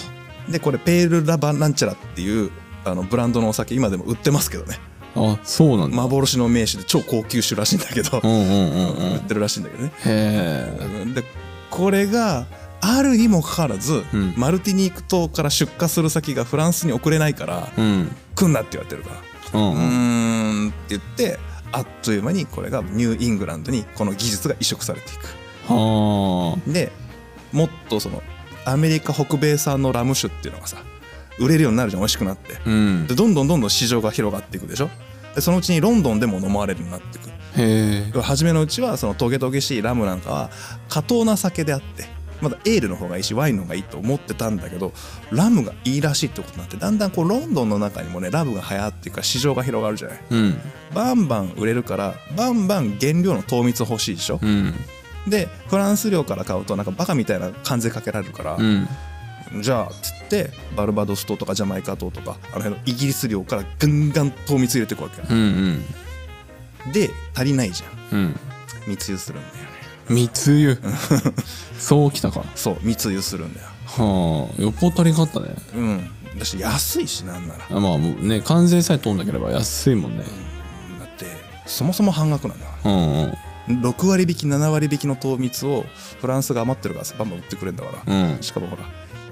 [0.49, 2.51] でこれペールラバなんちゃらっていう
[2.83, 4.79] あのブランドのお酒今でも売ってますけどね。
[5.15, 5.97] ああそうなんだ。
[5.97, 8.19] 幻の名酒で超高級酒らしいんだけど。
[8.21, 9.13] うんうんうんうん。
[9.15, 9.91] 売ってるらしいんだけどね。
[10.05, 11.23] へえで
[11.71, 12.45] これが
[12.81, 14.33] あるにもかかわらず、うん。
[14.37, 18.15] マルティニーク島から出荷する先がフランスに送れないからうん。
[18.35, 19.15] 来んなって言われてるか
[19.53, 19.59] ら。
[19.59, 19.73] ううん。
[19.73, 21.39] うんーんって言って
[21.71, 25.27] あっという間にこれがニューイングランドにこの技術が移植されていく。
[25.67, 26.91] はで
[27.51, 28.21] もっとその
[28.65, 30.77] アメリカ北米産のラム酒っていうのがさ
[31.39, 32.55] 売れるようになるじゃん美味しくなって。
[32.55, 33.07] あうん。
[33.07, 34.89] でどんどんどんどん市場が広がっていくでしょ
[35.35, 37.33] でそのうちにロンドンでも飲まれるようになっていくへ
[38.15, 40.49] え初めのうちはそのトゲトゲしいラムなんかは
[40.87, 42.05] 過当な酒であって
[42.41, 44.93] まだエールの方がいいしワインの方がいいと思ってたんだけど
[45.31, 50.57] ラムがいいらしいってことになってだんだんこうロンドンの中にもねラムが流行っていくから市場が広がるじゃないうん
[50.93, 54.73] バンバン売れるからバンバン原料の糖蜜欲しいでしょうん
[55.27, 58.87] でフランス領から買うとなんかバカみたいな関税かけられるから、うん。
[59.61, 65.27] じゃあっつってバルバドス島とかジャマイカ島とかあの辺のイギリス領からガンガン糖蜜入れていくわけよ。
[65.29, 65.83] うん
[66.93, 68.17] で足りないじゃん。
[68.17, 68.25] うん。
[68.25, 68.39] うん
[68.87, 69.61] 密輸するんだよね。
[70.09, 70.79] 密輸？
[71.79, 72.43] そうきたか。
[72.55, 73.67] そう密輸するんだよ。
[73.85, 75.55] はあよっぽど足りんかったね。
[75.75, 76.09] うん。
[76.37, 77.65] だし安いしなんなら。
[77.69, 80.23] あまあもうね関税さえ通んなければ安いもんね。
[80.99, 81.25] だって
[81.65, 82.91] そもそも半額なんだから。
[82.91, 83.33] うんうん
[83.67, 85.85] 6割引き7割引きの糖蜜を
[86.21, 88.41] フランスが余ってるからバンバン売ってくれるんだから、うん。
[88.41, 88.83] しかもほら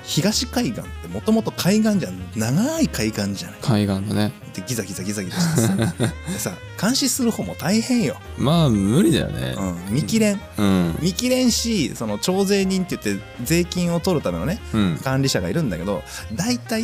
[0.04, 2.20] 東海岸ってもともと海岸じゃん。
[2.36, 3.60] 長い海岸じゃない。
[3.62, 4.34] 海岸だね。
[4.54, 5.76] でギザギザギザギザしてさ。
[6.28, 9.56] でさ監視する方も大変よ、まあ無理だよね。
[9.58, 10.42] うん、見切れん。
[10.58, 10.98] うん。
[11.02, 15.00] 見切れんしその徴税人って言って税金を取るためのねうん。
[15.02, 16.84] 管理者がいるんだけど大体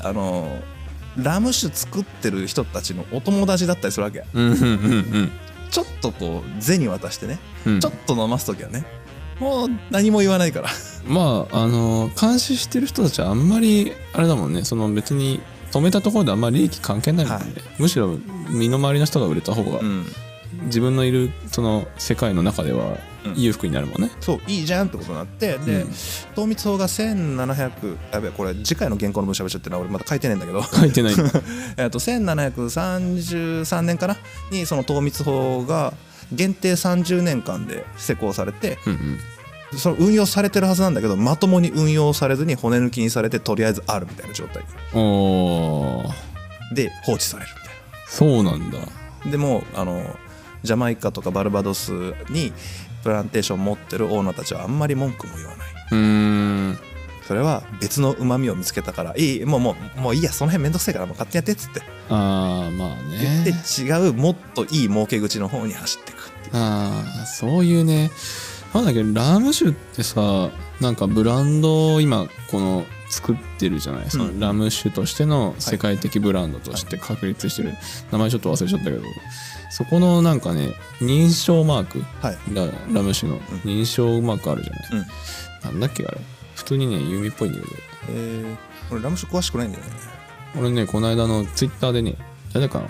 [0.00, 0.60] あの
[1.16, 4.24] ラム酒作ってる人たちのお友達だったりするわけ。
[4.34, 5.32] うんうんうん
[5.70, 7.80] ちょっとこう銭渡してね、うん。
[7.80, 8.84] ちょっと飲ます時はね。
[9.38, 10.68] もう何も言わないから。
[11.06, 14.64] まああの監視してる人たちはあんまりあれだもんね。
[14.64, 17.52] その別に止めたところであんまり利益関係ないもんね、はい。
[17.78, 20.06] むしろ身の回りの人が売れた方がうん。
[20.64, 22.98] 自分のいるその世界の中ではうん
[23.34, 25.92] 裕福になるもんね、そういいじゃんってことになってでうん。
[26.34, 30.62] 糖蜜法が1700やべえこれ次回の原稿の文章喋っちゃってるな俺まだ書いてねえんだけど。
[30.62, 31.14] 書いてない。
[31.76, 34.16] えっと1733年かな
[34.50, 35.92] にその糖蜜法が
[36.32, 39.78] 限定30年間で施行されてうんうん。
[39.78, 44.62] その運用されてるはずなんだけどまともに運用されずに骨抜きにされてとりあえずあるみたいな状態。
[46.74, 47.74] で放置されるみたい
[48.08, 48.78] そうなんだ。
[48.78, 50.16] なでもあの
[50.62, 51.92] ジャマイカとかバルバドス
[52.30, 52.52] に
[53.02, 55.68] プランテーション持ってるオーナーたちはあんまり文句も言わない。
[55.92, 56.78] うーん。
[57.26, 61.82] それは別のうまみを見つけたからいいもうもうもういいやその辺めんどくせえからもう勝手にやってっつって。
[62.08, 66.56] ああまあ言ってね違うもっといい儲け口の方に走っていくっていう。
[66.56, 68.10] ああそういうね。
[68.72, 77.74] なんだっけラム酒ってさなんかブランドを今この作ってるじゃないそのラム酒としての世界的ブランドとして確立してる、
[78.12, 79.02] 名前ちょっと忘れちゃったけど。
[79.70, 82.38] そこのなんかね認証マークはい。
[82.54, 85.72] ララム酒の認証マークあるじゃない、うん。
[85.72, 86.18] なんだっけあれ。
[86.56, 87.72] 普通にね弓っぽいんだけど
[88.10, 88.56] えー、
[88.90, 89.90] 俺ラム酒詳しくないんだよね。
[90.58, 92.16] 俺ねこの間のツイッターでね
[92.54, 92.88] 誰かなあ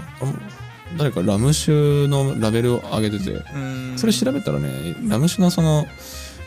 [0.96, 3.31] 誰かラム酒のラベルを上げてて。
[3.33, 3.94] うん。
[3.98, 5.85] それ調べたらねラム酒のその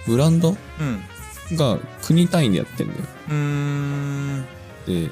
[0.08, 1.02] ブランドうん
[1.56, 3.00] が国単位でやってんだよ。
[3.30, 4.46] うーん。
[4.88, 5.10] で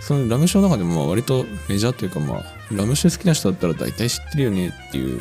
[0.00, 5.20] そのラム酒の中でもまあ割とメジャーというかまあラム酒好きな人だったら大体知ってるよねっていう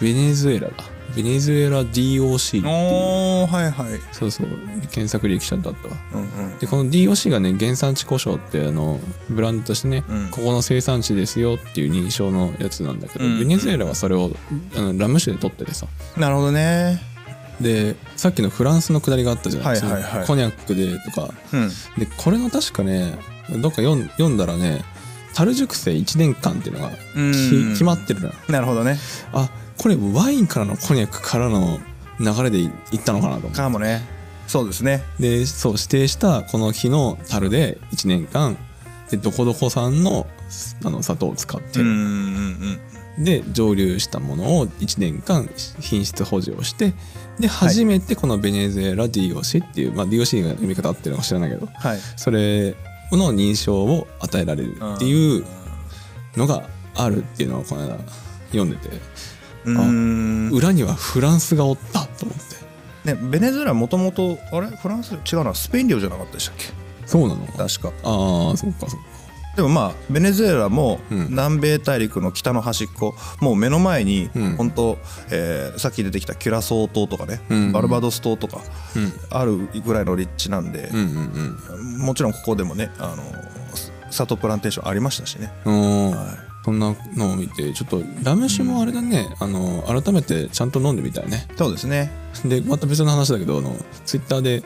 [0.00, 0.74] ベネズエラだ。
[1.16, 4.46] ベネズエラ DOC っていうおーはいはいそうそう
[4.92, 5.96] 検索履歴者だったわ。
[6.14, 6.24] うんう
[6.54, 13.38] んでこの DOC がね原産地故障ってあのブランドとしてね、うんここの生産地ですよっていう認証のやつなんだけど、うん。
[13.40, 14.30] ベネズエラはそれを
[14.76, 17.02] あのラム酒で取っててさなるほどね
[17.60, 20.12] でさっきのフランスのくだりがあったじゃない、はいはいはい。
[20.12, 21.34] そのコニャックでとか。
[21.52, 21.68] うん。
[21.98, 23.18] でこれの確かね
[23.50, 24.84] どっか読ん読んだらね
[25.34, 28.34] 樽熟成1年間っていうのが決まってるのよ。
[28.48, 28.98] なるほどね。
[29.32, 31.80] あこれワインからのコニャックからの
[32.18, 32.70] 流れでいっ
[33.04, 34.02] たのかなとかもね。
[34.46, 35.02] そうですね。
[35.18, 38.56] でそう指定したこの日の樽で1年間
[39.10, 40.26] でどこどこ産の
[40.84, 42.80] あの砂糖を使ってる、うんうんうん
[43.18, 45.50] で蒸留したものを1年間
[45.80, 46.94] 品質保持をして
[47.38, 51.98] で初めてこのベネズエラ DOC っていう、まあ、DOC が読み方合ってるのか知らないけどはい。
[52.16, 52.74] それ
[53.12, 55.44] の認証を与えられるっていう
[56.36, 56.62] のが
[56.94, 57.98] あるっていうのをこの間
[58.52, 58.88] 読んでて
[59.64, 60.50] うーん。
[60.52, 62.38] 裏にはフランスがおったと思っ
[63.04, 63.14] て。
[63.14, 64.68] ねベネズエラもともとあれ？
[64.68, 65.14] フランス？
[65.14, 65.54] 違うな。
[65.54, 66.66] スペイン領じゃなかったでしたっけ？
[67.06, 67.46] そうなの？
[67.46, 67.92] 確か。
[68.04, 69.06] ああそっかそっか
[69.56, 71.28] でもまあベネズエラもうん。
[71.30, 74.56] 南米大陸の北の端っこもう目の前にうん。
[74.56, 74.98] 本当、
[75.30, 77.72] えーさっき出てきたキュラソー島とかね、うん。
[77.72, 78.60] バルバドス島とか
[78.96, 79.12] うん。
[79.30, 83.24] あるぐらいの立地なんでう、んうんもちろんここでもねあの
[84.10, 85.52] 砂糖プランテーションありましたしね。
[85.64, 91.46] はそんなのを見てちょっとラム酒もあれだね、あの改めてちゃんと飲んでみたいね。
[91.54, 92.10] い、そうですね。
[92.44, 93.74] でまた別の話だけどあの
[94.04, 94.62] ツイッターで、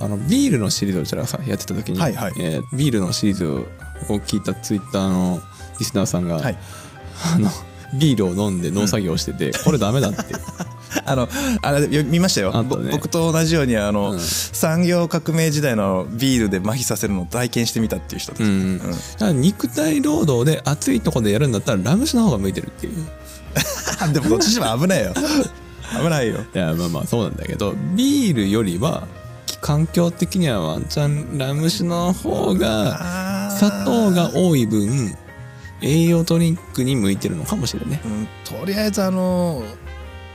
[0.00, 2.32] あのビールのシリーズをうちさやってた時に、はいはい。
[2.38, 3.66] えービールのシリーズを
[4.08, 5.40] 聞いたツイッターの
[5.78, 6.58] リスナーさんが、はい。
[7.34, 7.48] あの
[7.98, 10.22] ビールを飲んで農作業してて、これダメだって。
[11.04, 11.28] あの
[11.62, 12.68] あれよ見ましたよ、ね。
[12.68, 14.20] ぼ僕と同じようにあの、うん。
[14.20, 18.94] 産業革命時代のビールで麻痺させるのを体験してみたっていう人です、うん、だか
[19.26, 22.94] ら肉体労働で暑いとこでやるんだったらラム酒の方が向いてるっていう。
[24.12, 25.12] でもどっちにも危ないよ。
[26.02, 26.36] 危ないよ。
[26.54, 29.06] いやまあまあそうなんだけどビールよりは
[29.60, 33.25] 環境的にはワンチャンラム酒の方が
[33.58, 35.16] 砂糖が多い分
[35.82, 37.90] 栄養ドリンクに向いてるのかもしれない。
[37.90, 39.62] ねうん、とりあえずあの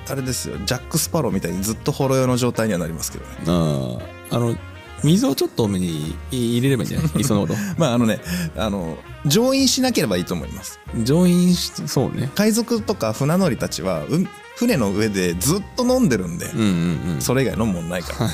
[0.10, 3.32] あれですよジャック・スパローみたいにずっとほろ酔いの状態にはなりますけどね。
[3.48, 3.98] あ
[4.32, 4.56] ああの
[5.04, 7.12] 水をちょっと多めに入れればいいんじゃない？
[7.18, 8.20] いっそのことまああのね
[8.56, 10.80] あの乗員しなければいいと思います。
[11.04, 12.30] 上飲しそうね。
[12.36, 17.22] 海賊とか船乗りたちはう船の上でずっと飲んでるんで、うんうんうん。
[17.22, 18.28] それ以外飲むもんないか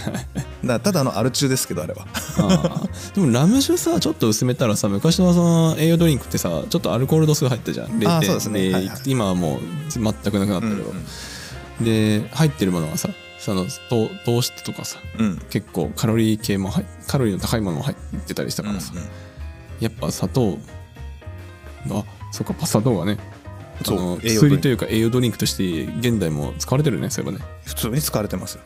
[0.64, 0.80] ら。
[0.80, 2.06] ただのアル中ですけどあれは。
[3.16, 7.88] でもラム酒さちょっと薄めたらさ昔のその栄養ドリンクってさちょっとアルコール度数入ったじゃん。
[8.00, 8.72] 0.0あそうですね。
[8.72, 9.02] はいはい。
[9.06, 9.60] 今はもう
[9.94, 10.94] 全くなくなったけど、
[11.82, 13.10] で入ってるものはさ
[13.40, 15.26] その糖糖質とかさうん。
[15.26, 19.08] うん結構カロリー系も入カロリーの高いものも入ってたりしたからさ、うんうん。
[19.80, 20.58] やっぱ砂糖
[21.90, 23.37] あそっか砂糖がねあ
[23.84, 24.20] そう。
[24.22, 27.46] 薬というか栄養ドリンクとして現代も使われてるねそういえばね。
[27.66, 28.60] 普通に使われてます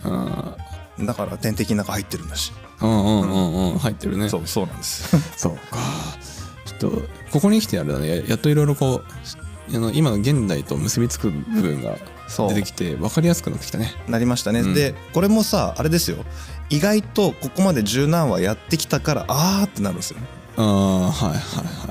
[0.99, 3.79] だから点滴の中入ってるんだし、ーうんうんうんうん。
[3.79, 4.29] 入ってるね。
[4.29, 5.17] そうそうなんです。
[5.37, 5.77] そうか。
[6.65, 7.01] ちょっと
[7.31, 8.07] ここに来てあれだね。
[8.07, 9.01] ややっといろいろこ
[9.71, 11.97] うあの今の現代と結びつく部分が
[12.49, 13.93] 出てきて分かりやすくなってきたね。
[14.07, 14.73] なりましたね、うん。
[14.73, 16.17] でこれもさあれですよ。
[16.71, 20.17] 意外とここまで柔軟はやってきたからあーってなるんですよ
[20.55, 21.90] ああはいはいは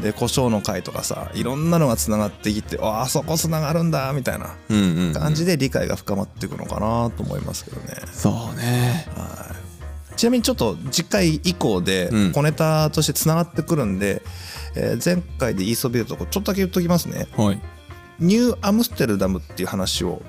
[0.00, 9.06] で胡椒の回とかさいろんなのがつながってきてああそこつながるんだみたいなうんうん、うん、感じで理解が深まっていくのかなと思いますけどね、そうね。
[10.16, 12.32] ちなみにちょっと次回以降でうん。
[12.32, 14.22] 小ネタとしてつながってくるんで、
[14.74, 17.26] えー前回で言いそびれたとこちょっとだけ言っときますね。
[17.36, 17.60] はい。
[18.18, 20.22] ニューアムステルダムっていう話を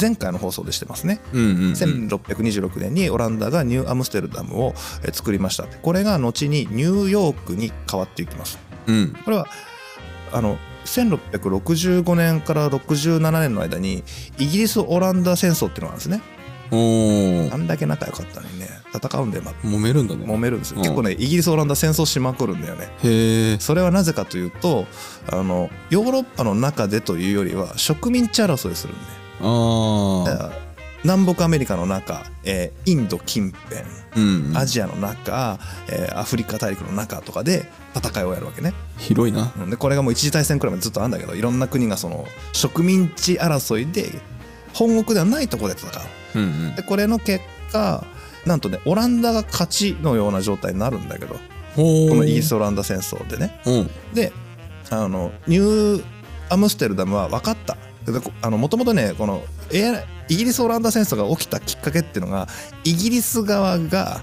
[0.00, 1.20] 前回の放送でしてますね。
[1.32, 5.64] うんうん、うん、1626年にオランダがニューアムステルダムをえー作りました。
[5.66, 9.16] これが後にニューヨークに変わっていきますうん。
[9.24, 9.46] これは
[10.32, 14.04] あの1665年から67年の間に
[14.38, 16.22] イギリス・オランダ戦争っていうのがあるんですね。
[16.72, 20.24] おおあんだけ仲良かったのにね戦うんでま揉めるんだね。
[20.24, 20.78] 揉めるんですよ。
[20.78, 20.82] うん。
[20.82, 22.88] 結構ねイギリス・オランダ戦争しまくるんだよね。
[23.04, 24.86] へえそれはなぜかというと
[25.30, 29.02] あのヨーロッパの中でというよりは植民地争いするんで。
[29.42, 30.65] ああ
[31.06, 33.82] 南北アメリカの中、えーインド近辺
[34.16, 38.74] うん、うん、アジアの中、えーアフリカ大陸の中とかで戦いをやるわけね。
[38.98, 44.10] 広いなうんでこれがもう一次大戦くらいまでずっとあるんだけどいろんな国がその植民地争いで
[44.74, 45.90] 本国ではないところで戦
[46.34, 46.38] う。
[46.38, 48.04] うんうんでこれの結果
[48.44, 51.40] なんとねオランダが勝ちのような状態になるんだけどこ
[52.16, 53.60] のイギリス・オランダ戦争でね。
[53.64, 54.32] うんで
[54.90, 56.04] あのニュー
[56.48, 57.76] アムステルダムは分かった。
[58.50, 59.42] もともとねこの
[60.28, 62.48] イギリス・オランダ戦争が起きたきっかけっていうのが
[62.84, 64.22] イギリス側が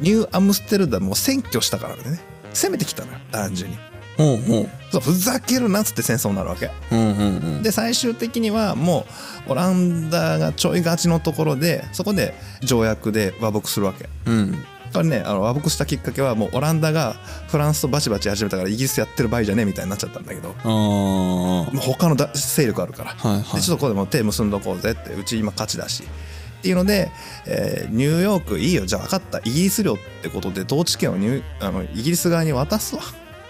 [0.00, 2.20] ニューアムステルダムを占拠したからね。
[2.52, 3.76] 攻めてきたのよ単純に。
[4.16, 4.68] ほうほう。
[4.92, 6.70] そうふざけるなっつって戦争になるわけ。
[6.92, 7.20] うんうんう
[7.60, 7.62] ん。
[7.62, 9.06] で最終的にはも
[9.48, 14.08] うオランダがちょい勝ちのところでそこで条約で和睦するわけ。
[14.26, 14.64] うん
[14.94, 17.14] これねあの和睦したきっかけはもうオランダが
[17.48, 23.54] フランスとバチバチ始めたからイギリスやってる場合じゃねえみたいになっちゃったんだけど他のだ勢力あるからはいはい。
[23.56, 27.10] でちょっとここでもう手結んどこうぜってうち今勝ちだしっていうので、
[27.46, 29.38] えーニューヨークいいよじゃあ分かった。
[29.40, 33.02] イギリス領ってことで統治権をニあのイギリス側に渡すわ、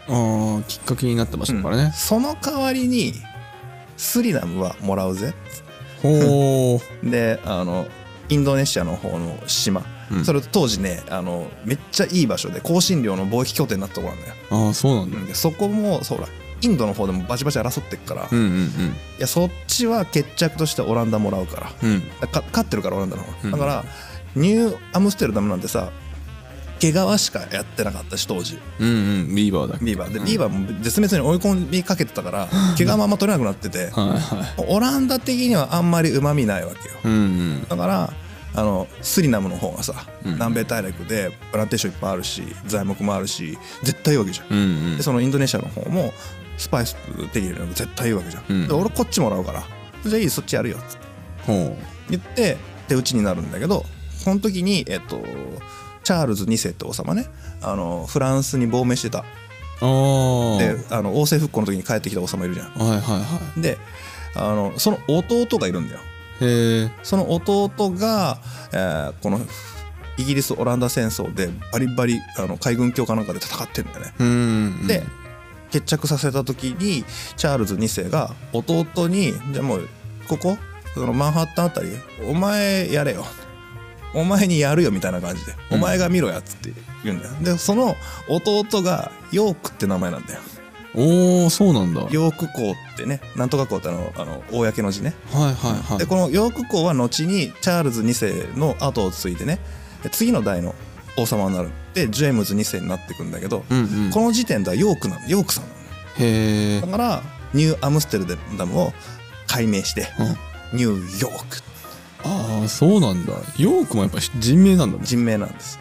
[0.09, 3.13] あーきっかけになった場所だからね、その代わりに
[3.97, 5.33] スリナムはもらうぜ。
[6.03, 7.87] ほう であの
[8.29, 10.25] インドネシアの方の島、うん。
[10.25, 14.35] それ当時ねあのめっちゃいい場所で香辛料の貿易拠点になったところなんだよ。
[14.51, 15.21] ああそうなんだ。
[15.27, 16.29] でそこもそうだ。
[16.61, 18.71] インドの方でもバチバチ争ってっから、いうんうん。
[19.19, 21.73] やそっちは決着としてオランダもらうから。
[21.83, 21.91] うん。
[21.91, 22.01] うん
[22.31, 23.33] か勝ってるからオランダの方。
[23.33, 23.51] が、うん。
[23.53, 23.85] だから
[24.35, 25.91] ニューアムステルダムなんてさ
[26.81, 28.59] 毛皮しかやってなかったし当時。
[28.81, 28.93] うんう
[29.25, 29.35] ん。
[29.35, 30.13] ビーバーだビーバー。
[30.13, 33.91] でうんビーバーも絶滅に追い込みかけてたから 毛皮あんま取れなくなってて。
[33.93, 34.65] はいはい。
[34.69, 36.95] オランダ的にはあんまりうまみないわけよ。
[37.05, 37.67] うんうん。
[37.69, 38.13] だから
[38.57, 40.33] あのスリナムの方がさ、うん。
[40.35, 44.47] 南米大陸でプランテーションいっぱいあるし材木もあるし絶対いいわけじゃん。
[44.49, 44.63] うんう
[44.95, 44.97] ん。
[44.97, 46.13] でそのインドネシアの方も
[46.57, 46.97] スパイス
[47.33, 48.69] 手に入れるの絶対いいわけじゃん、うん。
[48.69, 49.65] で俺こっちもらうから
[50.05, 51.05] じゃあいいそっちやるよっつって。
[51.47, 51.77] ほ
[52.11, 52.57] 言って
[52.89, 55.21] 手打ちになるんだけどその時にえっと
[56.03, 57.27] チャールズ2世って王様ね。
[57.63, 59.25] あのフランスに亡命してた。
[59.81, 59.87] で
[60.91, 62.69] あの王政復興の時に帰ってきた王様いるじゃん。
[62.73, 63.79] はいはいはで
[64.37, 66.01] あのその弟がいるんだよ
[66.41, 68.39] えその弟が、
[68.73, 69.41] えーこの
[70.17, 74.13] イギリス・オランダ戦争でバリバリあの海軍強化なんかで戦ってるんだよね。
[74.21, 74.31] うんう
[74.85, 75.03] んで
[75.73, 77.05] 決着させた時に
[77.37, 79.89] チャールズ2世が弟に「じゃあもう
[80.29, 80.57] ここ？
[80.95, 81.89] そのマンハッタンあたり
[82.29, 83.27] お前やれよ」
[84.15, 86.73] お前にやるよみたいな感じで「うんお前が見ろや」っつって
[87.03, 87.35] 言うんだよ。
[87.43, 87.97] でその
[88.29, 90.41] 弟がヨークって名前なんだよ。
[90.97, 92.03] おおそうなんだ。
[92.03, 95.15] はいヨーク公ってねなんとか公ってあのあの公の字ね。
[95.33, 99.59] はいはいでこのヨーク公は後にチャールズ2世の後を継いでね
[100.13, 100.75] 次の代の
[101.17, 101.71] 王様になる。
[101.95, 104.11] でジェームズ2世になっていくんだけど、うんうん。
[104.11, 105.77] この時点ではヨークなのヨークさんなの
[106.19, 107.23] へえだから
[107.53, 108.27] ニューアムステル
[108.59, 108.93] ダムを
[109.47, 110.09] 改名して
[110.73, 110.79] うん。
[110.79, 111.63] ニューヨーク。
[112.25, 113.33] ああそうなんだ。
[113.59, 115.05] ヨークもやっぱ人名なんだね。
[115.05, 115.79] 人名なんです。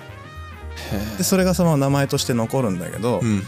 [0.92, 3.44] へでそれがその名前として残るんだけど、えうん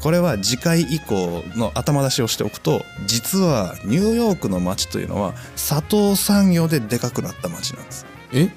[0.00, 8.06] これは次回以降の頭出しをしておくと実はニューヨークの町というのは砂糖産業ででかくなった町なんです。
[8.32, 8.50] え？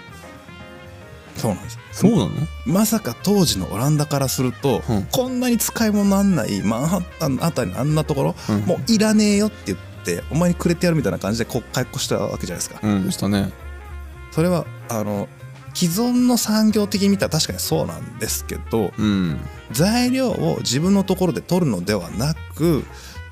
[1.35, 1.79] そうなんです。
[1.91, 2.29] そうなの？
[2.65, 5.03] まさか当時のオランダからすると、うん。
[5.11, 8.61] こんなに使い物なんないマンハッタンあたりのあんなところ、うん。
[8.61, 13.51] もういらねえよって言ってお前にくれてやるみたいな感じでこう解雇したわけじゃないですか、うんしたね。
[14.31, 15.27] それはあの
[15.73, 19.39] 既存の産業的に見たら確かにそうなんですけどうん。
[19.71, 22.83] 材料を自分のところで取るのではなく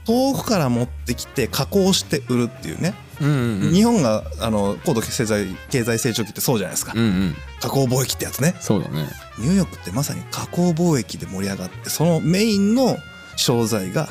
[0.05, 3.73] 遠くから持ってきて加工して売るっていうね、うんうんうん。
[3.73, 7.35] 日本があの高度経済経済成長期ってそうじゃないですか、うんうん。
[7.61, 8.55] 加工貿易ってやつね。
[8.59, 9.07] そうだね。
[9.37, 12.97] ニューヨークってまさに加工貿易で盛り上がってそのメインの
[13.35, 14.09] 商材が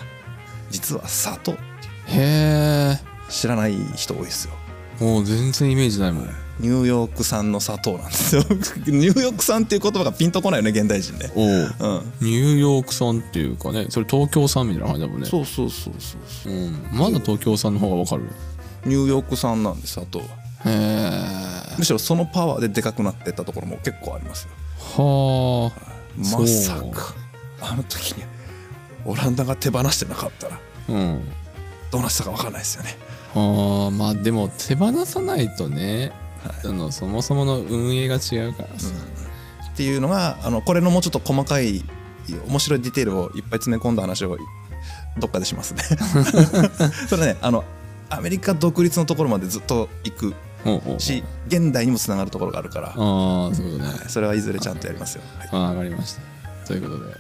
[0.71, 1.57] 実は砂糖
[2.07, 2.97] へ
[3.29, 4.55] 知らない人多いですよ。
[5.01, 6.29] えもう全然イメージないもん
[6.61, 8.43] ニューヨーク産の砂糖なんですよ。
[8.87, 11.31] ニューヨーク産っていう言葉がピンとこないよね現代人ね。
[11.35, 12.13] おおうん。
[12.21, 15.27] ニューヨーク産っていうかねそれ東京産みたいな感じだもんね。
[15.29, 16.53] そうそうそうそうそう。
[16.53, 16.73] うん。
[16.93, 18.25] まだ東京産の方がわかる？
[18.85, 20.25] ニューヨーク産なんです砂糖は。
[20.25, 20.29] へ
[21.73, 21.75] え。
[21.79, 24.51] むしろそのパワーででかくなってったところも結構ありますよ。
[25.03, 25.91] はあ。
[26.19, 27.15] まさか
[27.63, 28.25] あの時に
[29.07, 30.59] オランダが手放してなかったら
[30.89, 31.21] うん。
[31.91, 32.97] どうなってたか分かんないですよね。
[33.35, 33.91] ああ。
[33.91, 36.13] まあでも手放さないとね、
[36.45, 38.89] あのそもそもの運営が違うからさ、
[39.73, 41.85] っていうのがあのこれのもうちょっと細かい
[42.47, 44.39] 面白いディテールをいっぱい詰め込んだ話を
[45.19, 45.83] どっかでしますね。
[47.09, 47.65] それねあの
[48.09, 50.35] アメリカ独立のところまでずっと行く
[50.99, 52.89] し現代にもつながるところがあるから。
[52.89, 52.95] ああ
[53.55, 55.23] そういうことねそれはいずれちゃんとやりますよ、
[55.53, 55.77] はい。
[55.77, 56.67] かりました。
[56.67, 57.15] ということで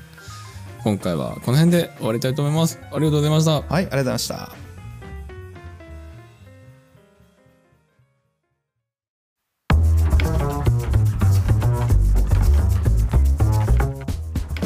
[0.82, 2.78] 今回はこの辺で終わりたいと思います。
[2.82, 3.52] ありがとうございました。
[3.52, 4.69] はい、ありがとうございました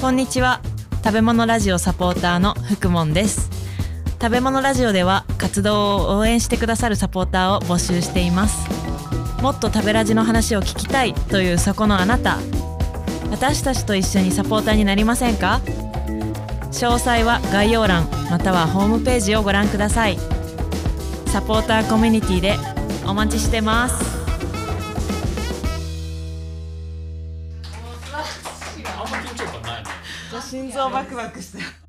[0.05, 0.61] こんにちは。
[1.03, 3.49] 食べ物ラジオサポーターの福門です。
[4.21, 8.69] 食べ物ラジオでは活動を応援してくださるサポーターを募集しています。
[9.41, 12.37] もっと食べラジの話を聞きたいというそこのあなた。
[13.31, 15.63] 私たちと一緒にサポーターになりませんか？
[16.71, 20.19] 詳細は概要欄またはホームページをご覧ください。
[21.29, 22.59] サポーターコミュニティで
[23.07, 24.14] お待ちしてます。
[30.55, 31.84] 心臓バクバクして。